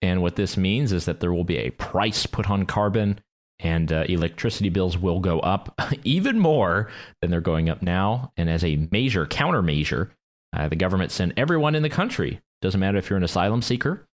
[0.02, 3.20] And what this means is that there will be a price put on carbon,
[3.60, 6.90] and uh, electricity bills will go up even more
[7.22, 8.32] than they're going up now.
[8.38, 10.10] And as a major countermeasure,
[10.54, 12.42] uh, the government sent everyone in the country.
[12.62, 14.08] Doesn't matter if you're an asylum seeker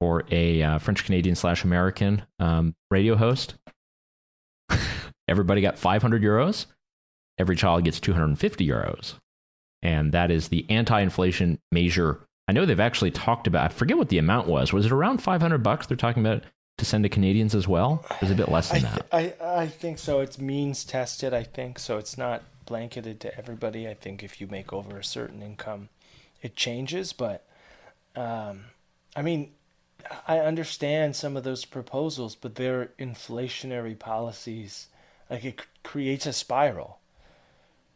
[0.00, 3.54] or a uh, French Canadian slash American um, radio host.
[5.28, 6.66] Everybody got 500 euros.
[7.38, 9.14] Every child gets 250 euros.
[9.82, 12.20] And that is the anti inflation measure.
[12.48, 14.72] I know they've actually talked about, I forget what the amount was.
[14.72, 16.44] Was it around 500 bucks they're talking about
[16.78, 18.04] to send to Canadians as well?
[18.10, 19.40] It was a bit less than I th- that.
[19.42, 20.20] I, I think so.
[20.20, 21.78] It's means tested, I think.
[21.78, 23.88] So it's not blanketed to everybody.
[23.88, 25.88] I think if you make over a certain income,
[26.40, 27.12] it changes.
[27.12, 27.44] But
[28.14, 28.66] um,
[29.14, 29.50] I mean,
[30.26, 34.88] I understand some of those proposals, but they're inflationary policies.
[35.30, 36.98] Like it creates a spiral,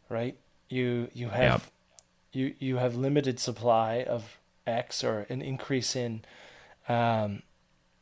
[0.09, 0.37] right?
[0.69, 1.71] You you have
[2.33, 2.43] yep.
[2.43, 6.23] you you have limited supply of X or an increase in
[6.87, 7.43] um,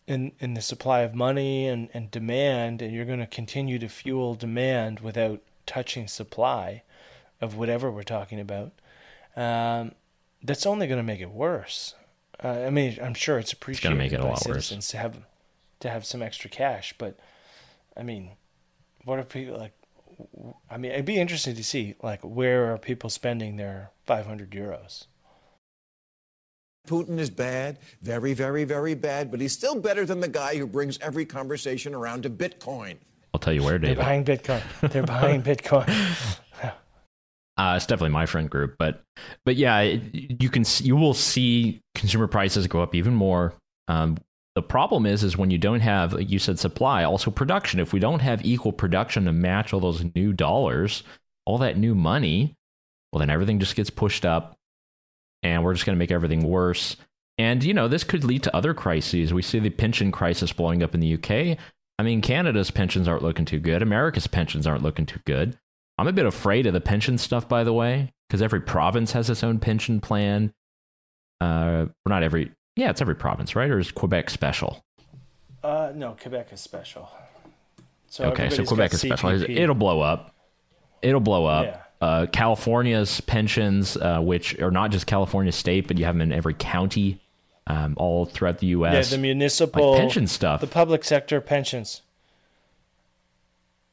[0.08, 3.88] in in the supply of money and, and demand, and you're going to continue to
[3.88, 6.84] fuel demand without touching supply
[7.42, 8.72] of whatever we're talking about.
[9.36, 9.94] Um,
[10.44, 11.94] that's only going to make it worse.
[12.44, 14.92] Uh, I mean, I'm sure it's appreciated it's make it a by lot citizens worse.
[14.92, 15.18] to have
[15.82, 17.18] to have some extra cash, but
[17.98, 18.32] I mean,
[19.06, 19.74] what are people like?
[20.70, 25.06] I mean, it'd be interesting to see like where are people spending their 500 euros.
[26.88, 30.66] Putin is bad, very, very, very bad, but he's still better than the guy who
[30.66, 32.98] brings every conversation around to Bitcoin.
[33.34, 33.98] I'll tell you where, David.
[33.98, 34.64] They're buying Bitcoin.
[34.92, 36.29] They're buying Bitcoin.
[37.60, 39.04] Uh, it's definitely my friend group, but
[39.44, 43.54] but yeah, you can you will see consumer prices go up even more.
[43.90, 44.18] Um,
[44.56, 47.82] the problem is is when you don't have, like you said, supply, also production.
[47.82, 51.04] If we don't have equal production to match all those new dollars,
[51.46, 52.56] all that new money,
[53.12, 54.58] well, then everything just gets pushed up,
[55.44, 56.96] and we're just going to make everything worse.
[57.38, 59.34] And you know, this could lead to other crises.
[59.34, 61.58] We see the pension crisis blowing up in the UK.
[61.98, 63.82] I mean, Canada's pensions aren't looking too good.
[63.82, 65.58] America's pensions aren't looking too good.
[66.00, 69.30] I'm a bit afraid of the pension stuff, by the way, because every province has
[69.30, 70.54] its own pension plan.
[71.42, 73.70] Uh, or not every, yeah, it's every province, right?
[73.70, 74.84] Or is Quebec special?
[75.64, 77.10] Uh, no, Quebec is special.
[78.08, 79.30] So okay, so Quebec is special.
[79.30, 80.34] It'll blow up.
[81.02, 81.66] It'll blow up.
[81.66, 81.82] Yeah.
[82.02, 86.32] Uh, California's pensions, uh, which are not just California state, but you have them in
[86.32, 87.22] every county,
[87.68, 89.12] um, all throughout the U.S.
[89.12, 92.02] Yeah, the municipal like pension stuff, the public sector pensions.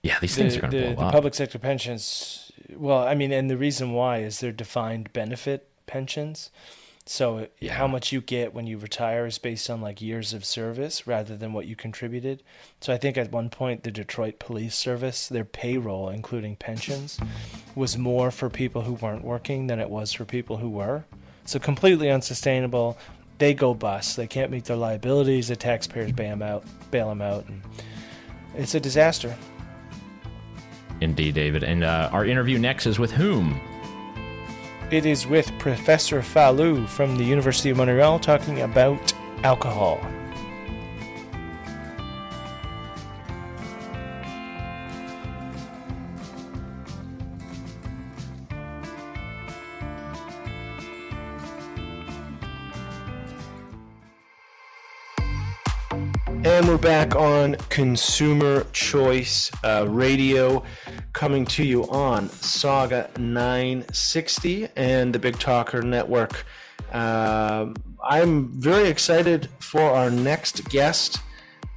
[0.06, 1.12] Yeah, these things are going to blow the up.
[1.12, 2.52] public sector pensions.
[2.74, 6.50] Well, I mean, and the reason why is they're defined benefit pensions.
[7.08, 7.74] So yeah.
[7.74, 11.36] how much you get when you retire is based on like years of service rather
[11.36, 12.42] than what you contributed.
[12.80, 17.20] So I think at one point the Detroit Police Service, their payroll including pensions
[17.76, 21.04] was more for people who weren't working than it was for people who were.
[21.44, 22.98] So completely unsustainable.
[23.38, 24.16] They go bust.
[24.16, 25.46] They can't meet their liabilities.
[25.46, 27.62] The taxpayers bail them out, bail them out, and
[28.56, 29.36] it's a disaster.
[31.00, 31.62] Indeed, David.
[31.62, 33.60] And uh, our interview next is with whom?
[34.90, 40.00] It is with Professor Falou from the University of Montreal talking about alcohol.
[56.86, 60.62] Back on Consumer Choice uh, Radio,
[61.14, 66.46] coming to you on Saga 960 and the Big Talker Network.
[66.92, 67.74] Uh,
[68.08, 71.18] I'm very excited for our next guest.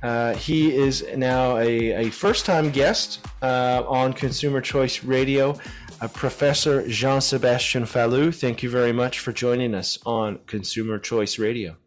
[0.03, 5.57] Uh, he is now a, a first time guest uh, on Consumer Choice Radio,
[6.01, 8.31] uh, Professor Jean Sebastien Fallu.
[8.31, 11.77] Thank you very much for joining us on Consumer Choice Radio.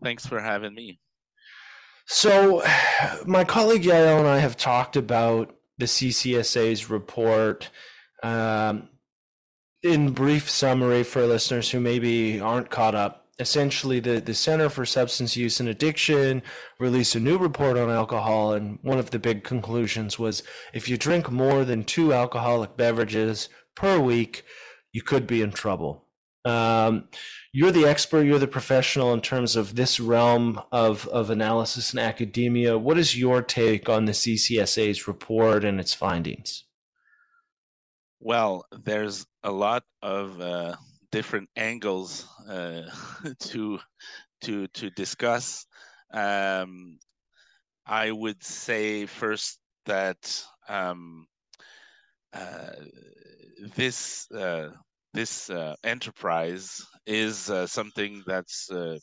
[0.00, 1.00] Thanks for having me.
[2.12, 2.62] So,
[3.26, 7.70] my colleague Yael and I have talked about the CCSA's report.
[8.22, 8.90] Um,
[9.82, 14.84] in brief summary for listeners who maybe aren't caught up, essentially the, the Center for
[14.84, 16.42] Substance Use and Addiction
[16.78, 20.42] released a new report on alcohol, and one of the big conclusions was
[20.74, 24.44] if you drink more than two alcoholic beverages per week,
[24.92, 26.04] you could be in trouble.
[26.44, 27.08] Um,
[27.52, 32.00] you're the expert, you're the professional in terms of this realm of, of analysis and
[32.00, 32.78] academia.
[32.78, 36.64] What is your take on the CCSA's report and its findings?
[38.20, 40.76] Well, there's a lot of uh,
[41.10, 42.82] different angles uh,
[43.40, 43.78] to
[44.42, 45.66] to to discuss.
[46.12, 46.98] Um,
[47.86, 51.26] I would say first that um,
[52.32, 52.70] uh,
[53.76, 54.68] this uh,
[55.12, 58.98] this uh, enterprise is uh, something that's uh,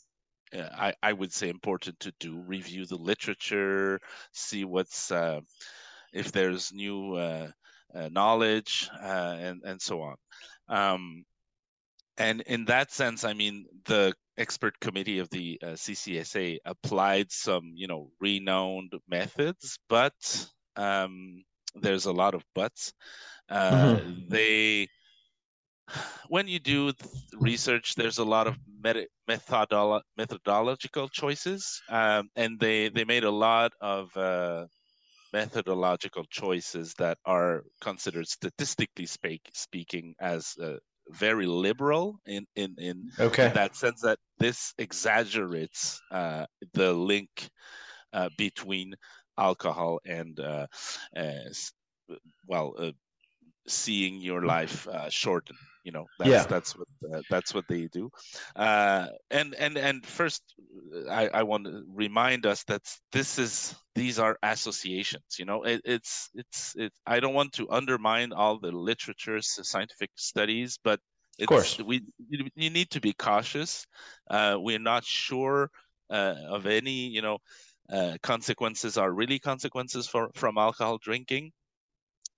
[0.53, 3.99] I, I would say important to do review the literature
[4.33, 5.41] see what's uh,
[6.13, 7.47] if there's new uh,
[7.93, 10.15] uh, knowledge and and so on
[10.67, 11.23] um,
[12.17, 17.87] and in that sense i mean the expert committee of the ccsa applied some you
[17.87, 20.13] know renowned methods but
[20.75, 21.43] um,
[21.75, 22.93] there's a lot of buts
[23.51, 24.29] mm-hmm.
[24.29, 24.87] they
[26.27, 26.93] when you do
[27.33, 28.57] research, there's a lot of
[29.27, 34.65] methodolo- methodological choices, um, and they they made a lot of uh,
[35.33, 40.77] methodological choices that are considered statistically speak, speaking as uh,
[41.09, 43.47] very liberal in in in, okay.
[43.47, 47.49] in, that sense that this exaggerates uh, the link
[48.13, 48.93] uh, between
[49.37, 50.67] alcohol and uh,
[52.47, 52.91] well uh,
[53.67, 56.43] seeing your life uh, shorten you know that's yeah.
[56.43, 58.09] that's what uh, that's what they do.
[58.55, 60.43] Uh, and and and first
[61.09, 62.81] I, I want to remind us that
[63.11, 65.63] this is these are associations you know?
[65.63, 70.99] It, it's it's it i don't want to undermine all the literature scientific studies but
[71.41, 71.79] of course.
[71.79, 73.85] we you need to be cautious.
[74.29, 75.69] Uh, we're not sure
[76.09, 77.37] uh, of any you know
[77.91, 81.51] uh, consequences are really consequences for from alcohol drinking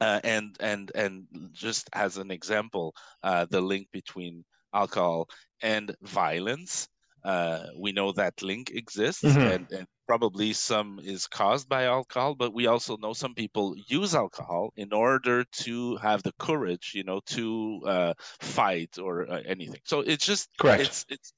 [0.02, 5.30] uh, and and and just as an example, uh, the link between alcohol
[5.62, 6.88] and violence.
[7.24, 9.40] Uh, we know that link exists, mm-hmm.
[9.40, 12.36] and, and, probably some is caused by alcohol.
[12.36, 17.04] But we also know some people use alcohol in order to have the courage, you
[17.06, 19.80] know, to uh, fight or uh, anything.
[19.86, 20.82] So it's just correct.
[20.82, 21.34] It's it's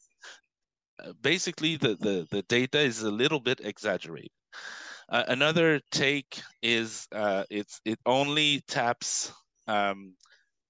[1.03, 4.31] uh, basically the the the data is a little bit exaggerated.
[5.13, 9.31] Uh, another take is uh, it's it only taps
[9.67, 10.15] um,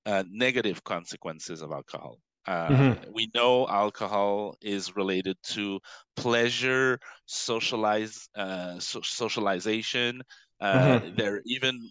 [0.06, 2.20] uh, negative consequences of alcohol.
[2.46, 3.12] Uh, mm-hmm.
[3.14, 5.80] We know alcohol is related to
[6.18, 10.22] pleasure, socialize, uh, so- socialization.
[10.60, 11.16] Uh, mm-hmm.
[11.16, 11.90] There are even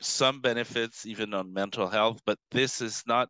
[0.00, 3.28] some benefits, even on mental health, but this is not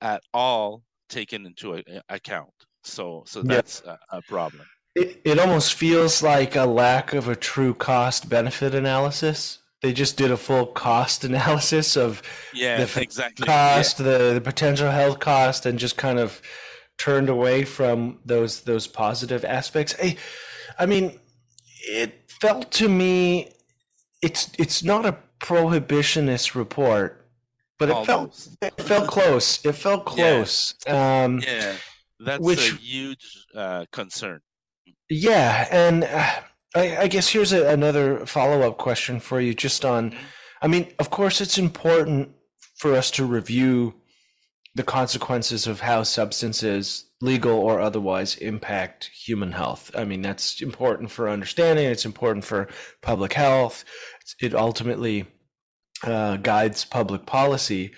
[0.00, 2.52] at all taken into a- account.
[2.82, 4.66] So, so that's a, a problem.
[4.96, 9.58] It, it almost feels like a lack of a true cost benefit analysis.
[9.82, 12.22] They just did a full cost analysis of
[12.54, 13.46] yeah, the exactly.
[13.46, 14.06] cost, yeah.
[14.06, 16.40] the, the potential health cost, and just kind of
[16.96, 19.94] turned away from those those positive aspects.
[20.02, 20.16] I,
[20.78, 21.20] I mean,
[21.86, 23.52] it felt to me
[24.22, 27.22] it's it's not a prohibitionist report,
[27.78, 28.58] but it Almost.
[28.60, 29.62] felt it felt close.
[29.62, 30.74] It felt close.
[30.86, 31.74] Yeah, um, yeah.
[32.18, 34.40] that's which, a huge uh, concern.
[35.08, 36.40] Yeah, and uh,
[36.74, 40.16] I, I, guess here's a, another follow up question for you, just on.
[40.60, 42.30] I mean, of course, it's important
[42.76, 43.94] for us to review
[44.74, 49.90] the consequences of how substances, legal or otherwise, impact human health.
[49.96, 51.86] I mean, that's important for understanding.
[51.86, 52.68] It's important for
[53.00, 53.84] public health.
[54.40, 55.26] It ultimately
[56.02, 57.92] uh, guides public policy.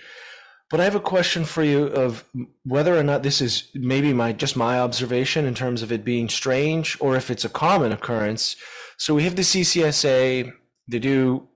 [0.69, 2.23] But I have a question for you of
[2.63, 6.29] whether or not this is maybe my just my observation in terms of it being
[6.29, 8.55] strange or if it's a common occurrence.
[8.97, 10.53] So we have the CCSA,
[10.87, 11.47] they do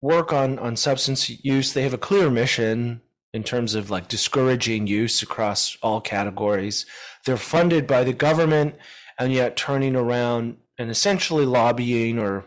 [0.00, 1.72] work on on substance use.
[1.72, 3.00] They have a clear mission
[3.32, 6.86] in terms of like discouraging use across all categories.
[7.24, 8.76] They're funded by the government
[9.18, 12.44] and yet turning around and essentially lobbying or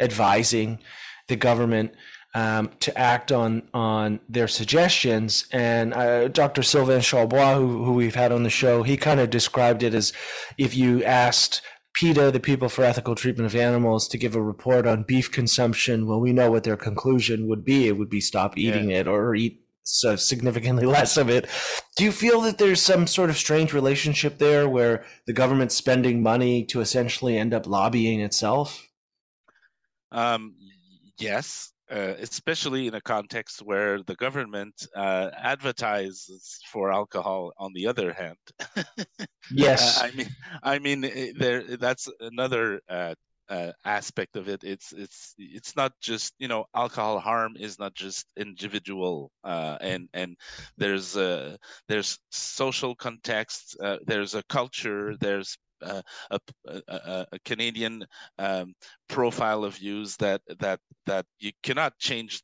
[0.00, 0.78] advising
[1.28, 1.94] the government
[2.34, 5.46] um, to act on on their suggestions.
[5.52, 6.62] And uh, Dr.
[6.62, 10.12] Sylvain Charlebois, who, who we've had on the show, he kind of described it as
[10.58, 11.62] if you asked
[11.94, 16.06] PETA, the People for Ethical Treatment of Animals, to give a report on beef consumption,
[16.06, 17.86] well, we know what their conclusion would be.
[17.86, 19.00] It would be stop eating yeah.
[19.00, 21.46] it or eat so significantly less of it.
[21.96, 26.22] Do you feel that there's some sort of strange relationship there where the government's spending
[26.22, 28.88] money to essentially end up lobbying itself?
[30.10, 30.54] Um,
[31.18, 37.52] yes, uh, especially in a context where the government uh, advertises for alcohol.
[37.58, 38.38] On the other hand,
[39.50, 40.28] yes, uh, I mean,
[40.62, 43.14] I mean, eh, there that's another uh,
[43.50, 44.64] uh, aspect of it.
[44.64, 50.36] It's it's it's not just you know alcohol harm is not just individual, and and
[50.78, 53.76] there's there's social context,
[54.06, 56.02] there's a culture, there's a,
[56.66, 58.04] a, a, Canadian
[58.38, 58.74] um,
[59.08, 62.42] profile of use that that that you cannot change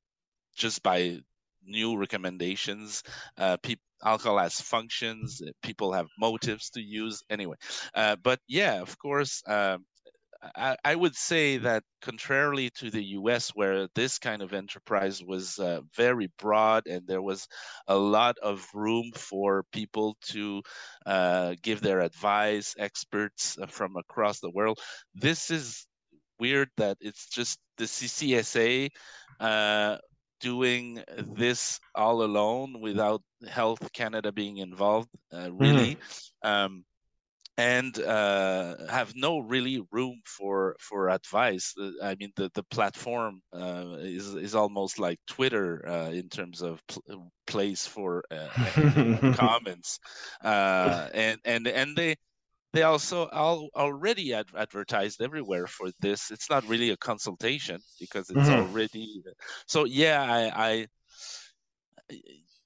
[0.56, 1.18] just by
[1.64, 3.02] new recommendations.
[3.36, 3.56] Uh,
[4.04, 7.56] alcohol has functions people have motives to use anyway
[7.94, 9.84] uh, but yeah of course um,
[10.54, 15.58] I, I, would say that contrarily to the US, where this kind of enterprise was
[15.58, 17.48] uh, very broad and there was
[17.88, 20.62] a lot of room for people to
[21.06, 24.78] uh, give their advice, experts uh, from across the world,
[25.14, 25.86] this is
[26.38, 28.90] weird that it's just the CCSA
[29.40, 29.96] uh,
[30.40, 35.96] doing this all alone without Health Canada being involved, uh, really.
[35.96, 36.48] Mm-hmm.
[36.48, 36.84] Um,
[37.58, 41.74] and uh, have no really room for for advice.
[41.78, 46.62] Uh, I mean, the the platform uh, is is almost like Twitter uh, in terms
[46.62, 49.98] of pl- place for uh, comments,
[50.44, 52.14] uh, and and and they
[52.72, 56.30] they also all already ad- advertised everywhere for this.
[56.30, 58.70] It's not really a consultation because it's mm-hmm.
[58.70, 59.20] already
[59.66, 59.84] so.
[59.84, 60.86] Yeah, I,
[62.10, 62.14] I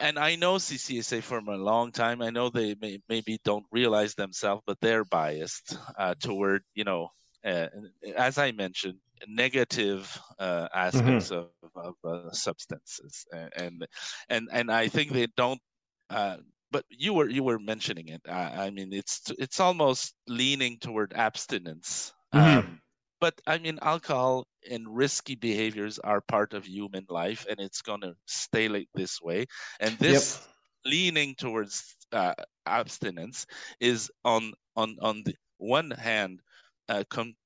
[0.02, 2.22] and I know CCSA for a long time.
[2.22, 7.08] I know they may, maybe don't realize themselves, but they're biased uh, toward, you know,
[7.44, 7.68] uh,
[8.16, 8.98] as I mentioned,
[9.28, 11.78] negative uh, aspects mm-hmm.
[11.78, 13.24] of, of uh, substances,
[13.56, 13.86] and
[14.28, 15.60] and and I think they don't.
[16.10, 16.38] Uh,
[16.70, 18.22] but you were you were mentioning it.
[18.28, 22.12] I, I, mean, it's it's almost leaning toward abstinence.
[22.34, 22.58] Mm-hmm.
[22.58, 22.80] Um,
[23.22, 28.14] but I mean, alcohol and risky behaviors are part of human life, and it's gonna
[28.26, 29.46] stay like this way.
[29.78, 30.92] And this yep.
[30.92, 32.34] leaning towards uh,
[32.66, 33.46] abstinence
[33.78, 36.40] is on on on the one hand
[36.88, 37.36] uh, com-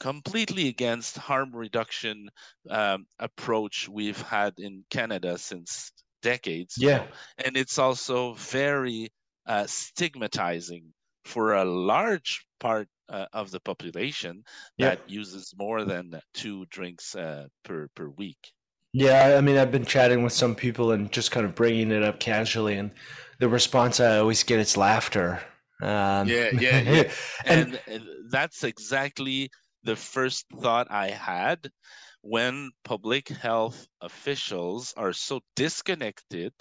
[0.00, 2.28] completely against harm reduction
[2.68, 6.74] um, approach we've had in Canada since decades.
[6.76, 7.06] Yeah,
[7.44, 9.10] and it's also very
[9.46, 10.92] uh, stigmatizing
[11.24, 14.44] for a large part uh, of the population
[14.78, 18.52] that uses more than two drinks uh, per per week.
[18.92, 22.02] Yeah, I mean, I've been chatting with some people and just kind of bringing it
[22.02, 22.90] up casually, and
[23.38, 25.40] the response I always get is laughter.
[25.80, 27.12] Um, yeah, yeah, yeah.
[27.44, 29.50] and, and that's exactly
[29.84, 31.70] the first thought I had
[32.22, 36.52] when public health officials are so disconnected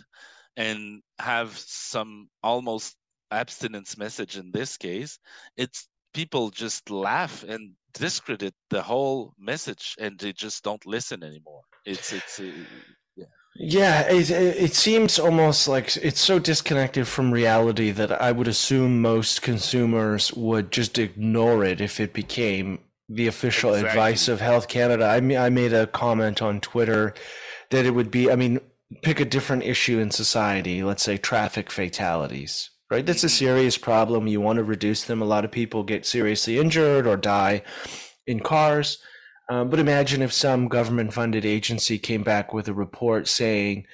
[0.56, 2.96] and have some almost
[3.32, 5.20] abstinence message in this case
[5.58, 11.62] it's people just laugh and discredit the whole message and they just don't listen anymore.
[11.86, 12.52] It's it's uh,
[13.16, 13.26] yeah.
[13.56, 19.02] Yeah it, it seems almost like it's so disconnected from reality that i would assume
[19.02, 23.90] most consumers would just ignore it if it became the official exactly.
[23.90, 25.06] advice of health canada.
[25.06, 27.14] I mean i made a comment on twitter
[27.72, 28.60] that it would be i mean
[29.02, 33.06] pick a different issue in society let's say traffic fatalities right?
[33.06, 34.28] That's a serious problem.
[34.28, 35.22] You want to reduce them.
[35.22, 37.62] A lot of people get seriously injured or die
[38.26, 39.00] in cars.
[39.50, 43.86] Um, but imagine if some government funded agency came back with a report saying,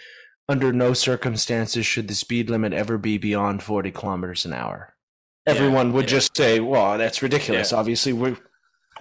[0.48, 4.94] under no circumstances should the speed limit ever be beyond 40 kilometers an hour.
[5.48, 6.18] Everyone would yeah.
[6.18, 7.72] just say, well, that's ridiculous.
[7.72, 7.78] Yeah.
[7.78, 8.36] Obviously, we,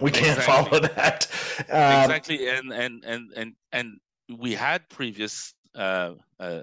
[0.01, 0.69] we can't exactly.
[0.69, 1.27] follow that.
[1.69, 2.47] Um, exactly.
[2.47, 3.99] And, and, and, and, and
[4.39, 6.61] we had previous uh, uh,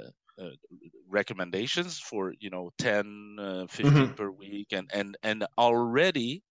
[1.23, 4.13] recommendations for you know 10 uh, 15 mm-hmm.
[4.15, 6.43] per week and and and already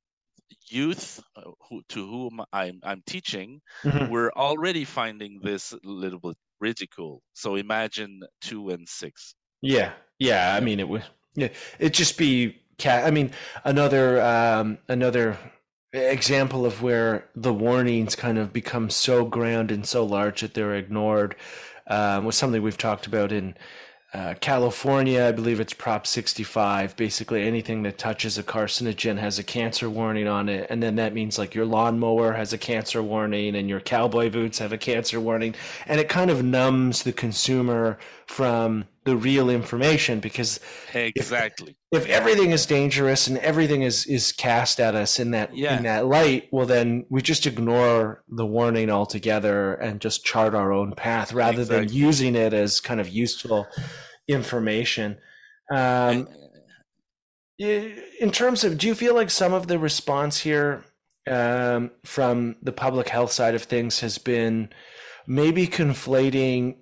[0.69, 4.09] youth uh, who, to whom i'm i'm teaching mm-hmm.
[4.11, 10.55] we're already finding this a little bit ridicule so imagine 2 and 6 yeah yeah
[10.55, 11.03] i mean it would
[11.36, 11.49] yeah
[11.80, 13.32] it just be cat i mean
[13.65, 15.38] another um another
[15.93, 20.76] example of where the warnings kind of become so grand and so large that they're
[20.76, 21.36] ignored
[21.88, 23.55] um, was something we've talked about in
[24.14, 26.97] uh, California, I believe it's Prop 65.
[26.97, 30.68] Basically, anything that touches a carcinogen has a cancer warning on it.
[30.70, 34.59] And then that means like your lawnmower has a cancer warning and your cowboy boots
[34.59, 35.55] have a cancer warning.
[35.88, 37.97] And it kind of numbs the consumer
[38.32, 40.61] from the real information because
[40.93, 45.53] exactly if, if everything is dangerous and everything is is cast at us in that
[45.55, 45.75] yeah.
[45.75, 50.71] in that light well then we just ignore the warning altogether and just chart our
[50.71, 51.88] own path rather exactly.
[51.88, 53.67] than using it as kind of useful
[54.29, 55.17] information
[55.73, 56.25] um,
[57.59, 60.86] in terms of do you feel like some of the response here
[61.27, 64.69] um, from the public health side of things has been
[65.27, 66.77] maybe conflating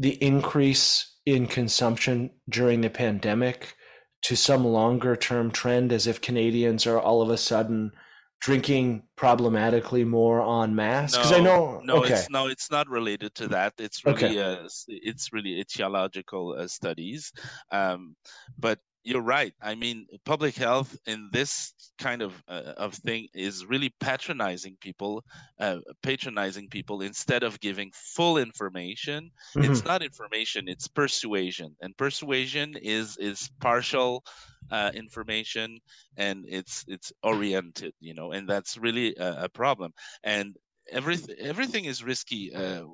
[0.00, 3.76] the increase in consumption during the pandemic
[4.22, 7.92] to some longer term trend as if Canadians are all of a sudden
[8.40, 12.14] drinking problematically more en masse because no, i know no okay.
[12.14, 14.40] it's no it's not related to that it's really okay.
[14.40, 17.32] uh, it's really etiological uh, studies
[17.70, 18.16] um,
[18.58, 19.54] but you're right.
[19.62, 25.24] I mean, public health in this kind of uh, of thing is really patronizing people,
[25.58, 29.30] uh, patronizing people instead of giving full information.
[29.56, 29.70] Mm-hmm.
[29.70, 34.24] It's not information; it's persuasion, and persuasion is is partial
[34.70, 35.80] uh, information,
[36.16, 39.92] and it's it's oriented, you know, and that's really a, a problem.
[40.24, 40.56] And
[40.90, 42.54] everything everything is risky.
[42.54, 42.84] Uh,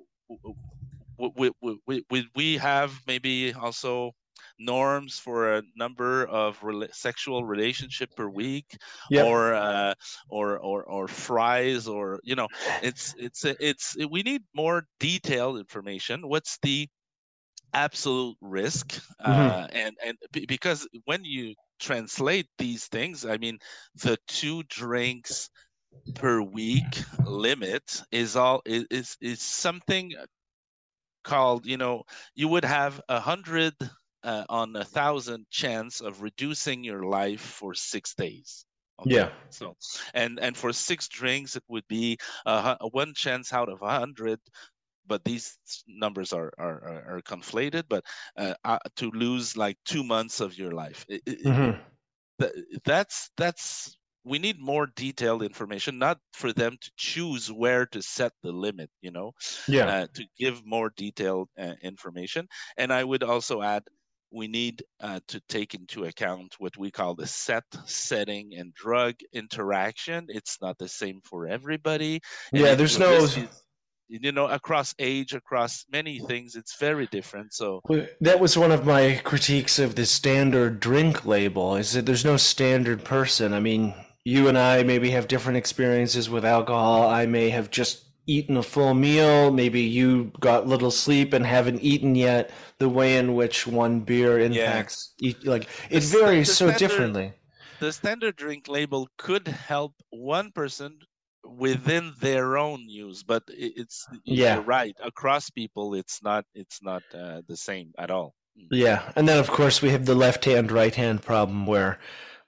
[1.18, 1.50] we,
[1.86, 4.12] we, we, we have maybe also
[4.58, 8.76] norms for a number of re- sexual relationship per week
[9.10, 9.26] yep.
[9.26, 9.94] or uh,
[10.28, 12.48] or or or fries or you know
[12.82, 16.88] it's it's it's we need more detailed information what's the
[17.74, 18.94] absolute risk
[19.24, 19.30] mm-hmm.
[19.30, 23.58] uh, and and because when you translate these things i mean
[24.02, 25.50] the two drinks
[26.14, 30.12] per week limit is all is is something
[31.24, 32.02] called you know
[32.34, 33.74] you would have a hundred
[34.26, 38.66] uh, on a thousand chance of reducing your life for six days.
[39.00, 39.14] Okay?
[39.14, 39.28] Yeah.
[39.50, 39.76] So,
[40.14, 43.90] and and for six drinks, it would be a, a one chance out of a
[43.90, 44.40] hundred.
[45.06, 45.56] But these
[45.86, 47.84] numbers are are, are conflated.
[47.88, 48.04] But
[48.36, 51.78] uh, uh, to lose like two months of your life, it, mm-hmm.
[52.42, 53.96] it, that's that's
[54.26, 58.90] we need more detailed information not for them to choose where to set the limit
[59.00, 59.32] you know
[59.68, 62.46] yeah uh, to give more detailed uh, information
[62.76, 63.84] and i would also add
[64.30, 69.14] we need uh, to take into account what we call the set, setting, and drug
[69.32, 70.26] interaction.
[70.28, 72.20] It's not the same for everybody.
[72.52, 73.12] And yeah, there's no.
[73.12, 73.38] Is,
[74.08, 77.52] you know, across age, across many things, it's very different.
[77.52, 77.82] So
[78.20, 82.36] that was one of my critiques of the standard drink label: is that there's no
[82.36, 83.52] standard person.
[83.52, 87.08] I mean, you and I maybe have different experiences with alcohol.
[87.08, 89.50] I may have just eaten a full meal.
[89.50, 92.50] Maybe you got little sleep and haven't eaten yet.
[92.78, 95.30] The way in which one beer impacts, yeah.
[95.30, 97.32] each, like it the, varies the so standard, differently.
[97.80, 100.98] The standard drink label could help one person
[101.44, 105.94] within their own use, but it's yeah right across people.
[105.94, 108.34] It's not it's not uh, the same at all.
[108.58, 108.66] Mm.
[108.70, 111.98] Yeah, and then of course we have the left hand right hand problem where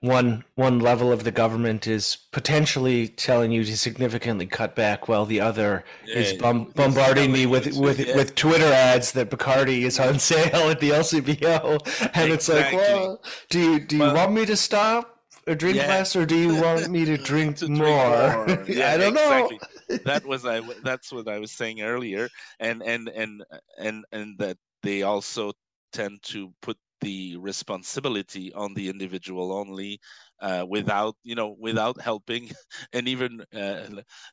[0.01, 5.25] one one level of the government is potentially telling you to significantly cut back, while
[5.25, 8.15] the other yeah, is bom- bombarding me with with yeah.
[8.15, 11.81] with Twitter ads that Bacardi is on sale at the LCBO,
[12.15, 12.33] and exactly.
[12.33, 15.19] it's like, well, do you do you well, want me to stop?
[15.49, 15.89] or drink yeah.
[15.89, 18.45] less, or do you want me to drink to more?
[18.45, 18.69] Drink more.
[18.77, 19.61] Yeah, I don't exactly.
[19.89, 19.97] know.
[20.05, 20.61] that was I.
[20.85, 22.29] That's what I was saying earlier,
[22.61, 23.43] and and and
[23.79, 25.53] and and that they also
[25.93, 30.01] tend to put the responsibility on the individual only
[30.41, 32.51] uh, without you know without helping
[32.93, 33.87] and even uh,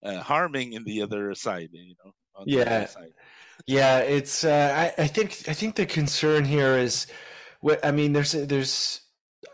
[0.03, 2.11] uh, harming in the other side you know
[2.45, 2.87] yeah.
[3.65, 7.07] yeah it's uh, I, I think i think the concern here is
[7.61, 9.01] what i mean there's there's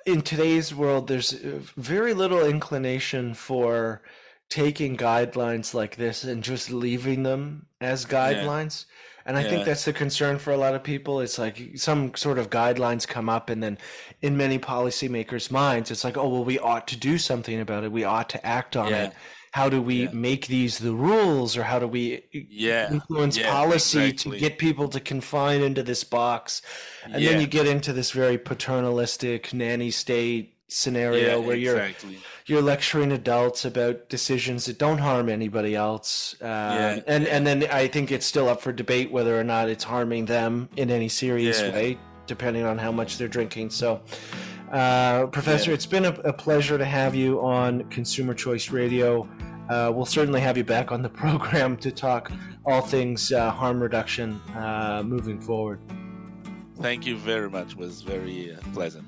[0.05, 4.01] in today's world there's very little inclination for
[4.49, 8.85] taking guidelines like this and just leaving them as guidelines.
[8.87, 9.49] yeah and I yeah.
[9.49, 11.19] think that's the concern for a lot of people.
[11.19, 13.77] It's like some sort of guidelines come up, and then
[14.21, 17.91] in many policymakers' minds, it's like, oh, well, we ought to do something about it.
[17.91, 19.05] We ought to act on yeah.
[19.05, 19.13] it.
[19.51, 20.11] How do we yeah.
[20.13, 22.23] make these the rules, or how do we
[22.89, 24.37] influence policy exactly.
[24.37, 26.61] to get people to confine into this box?
[27.03, 32.13] And then you get into this very paternalistic nanny state scenario where exactly.
[32.13, 36.35] you're you're lecturing adults about decisions that don't harm anybody else.
[36.41, 39.69] Um, yeah, and and then I think it's still up for debate whether or not
[39.69, 41.71] it's harming them in any serious yeah.
[41.71, 43.69] way, depending on how much they're drinking.
[43.69, 44.01] So.
[44.71, 45.73] Uh, Professor, yeah.
[45.73, 49.27] it's been a, a, pleasure to have you on Consumer Choice Radio.
[49.69, 52.31] Uh, we'll certainly have you back on the program to talk
[52.65, 55.81] all things uh, harm reduction uh, moving forward.
[56.79, 57.73] thank you very much.
[57.73, 59.05] It was very uh, pleasant.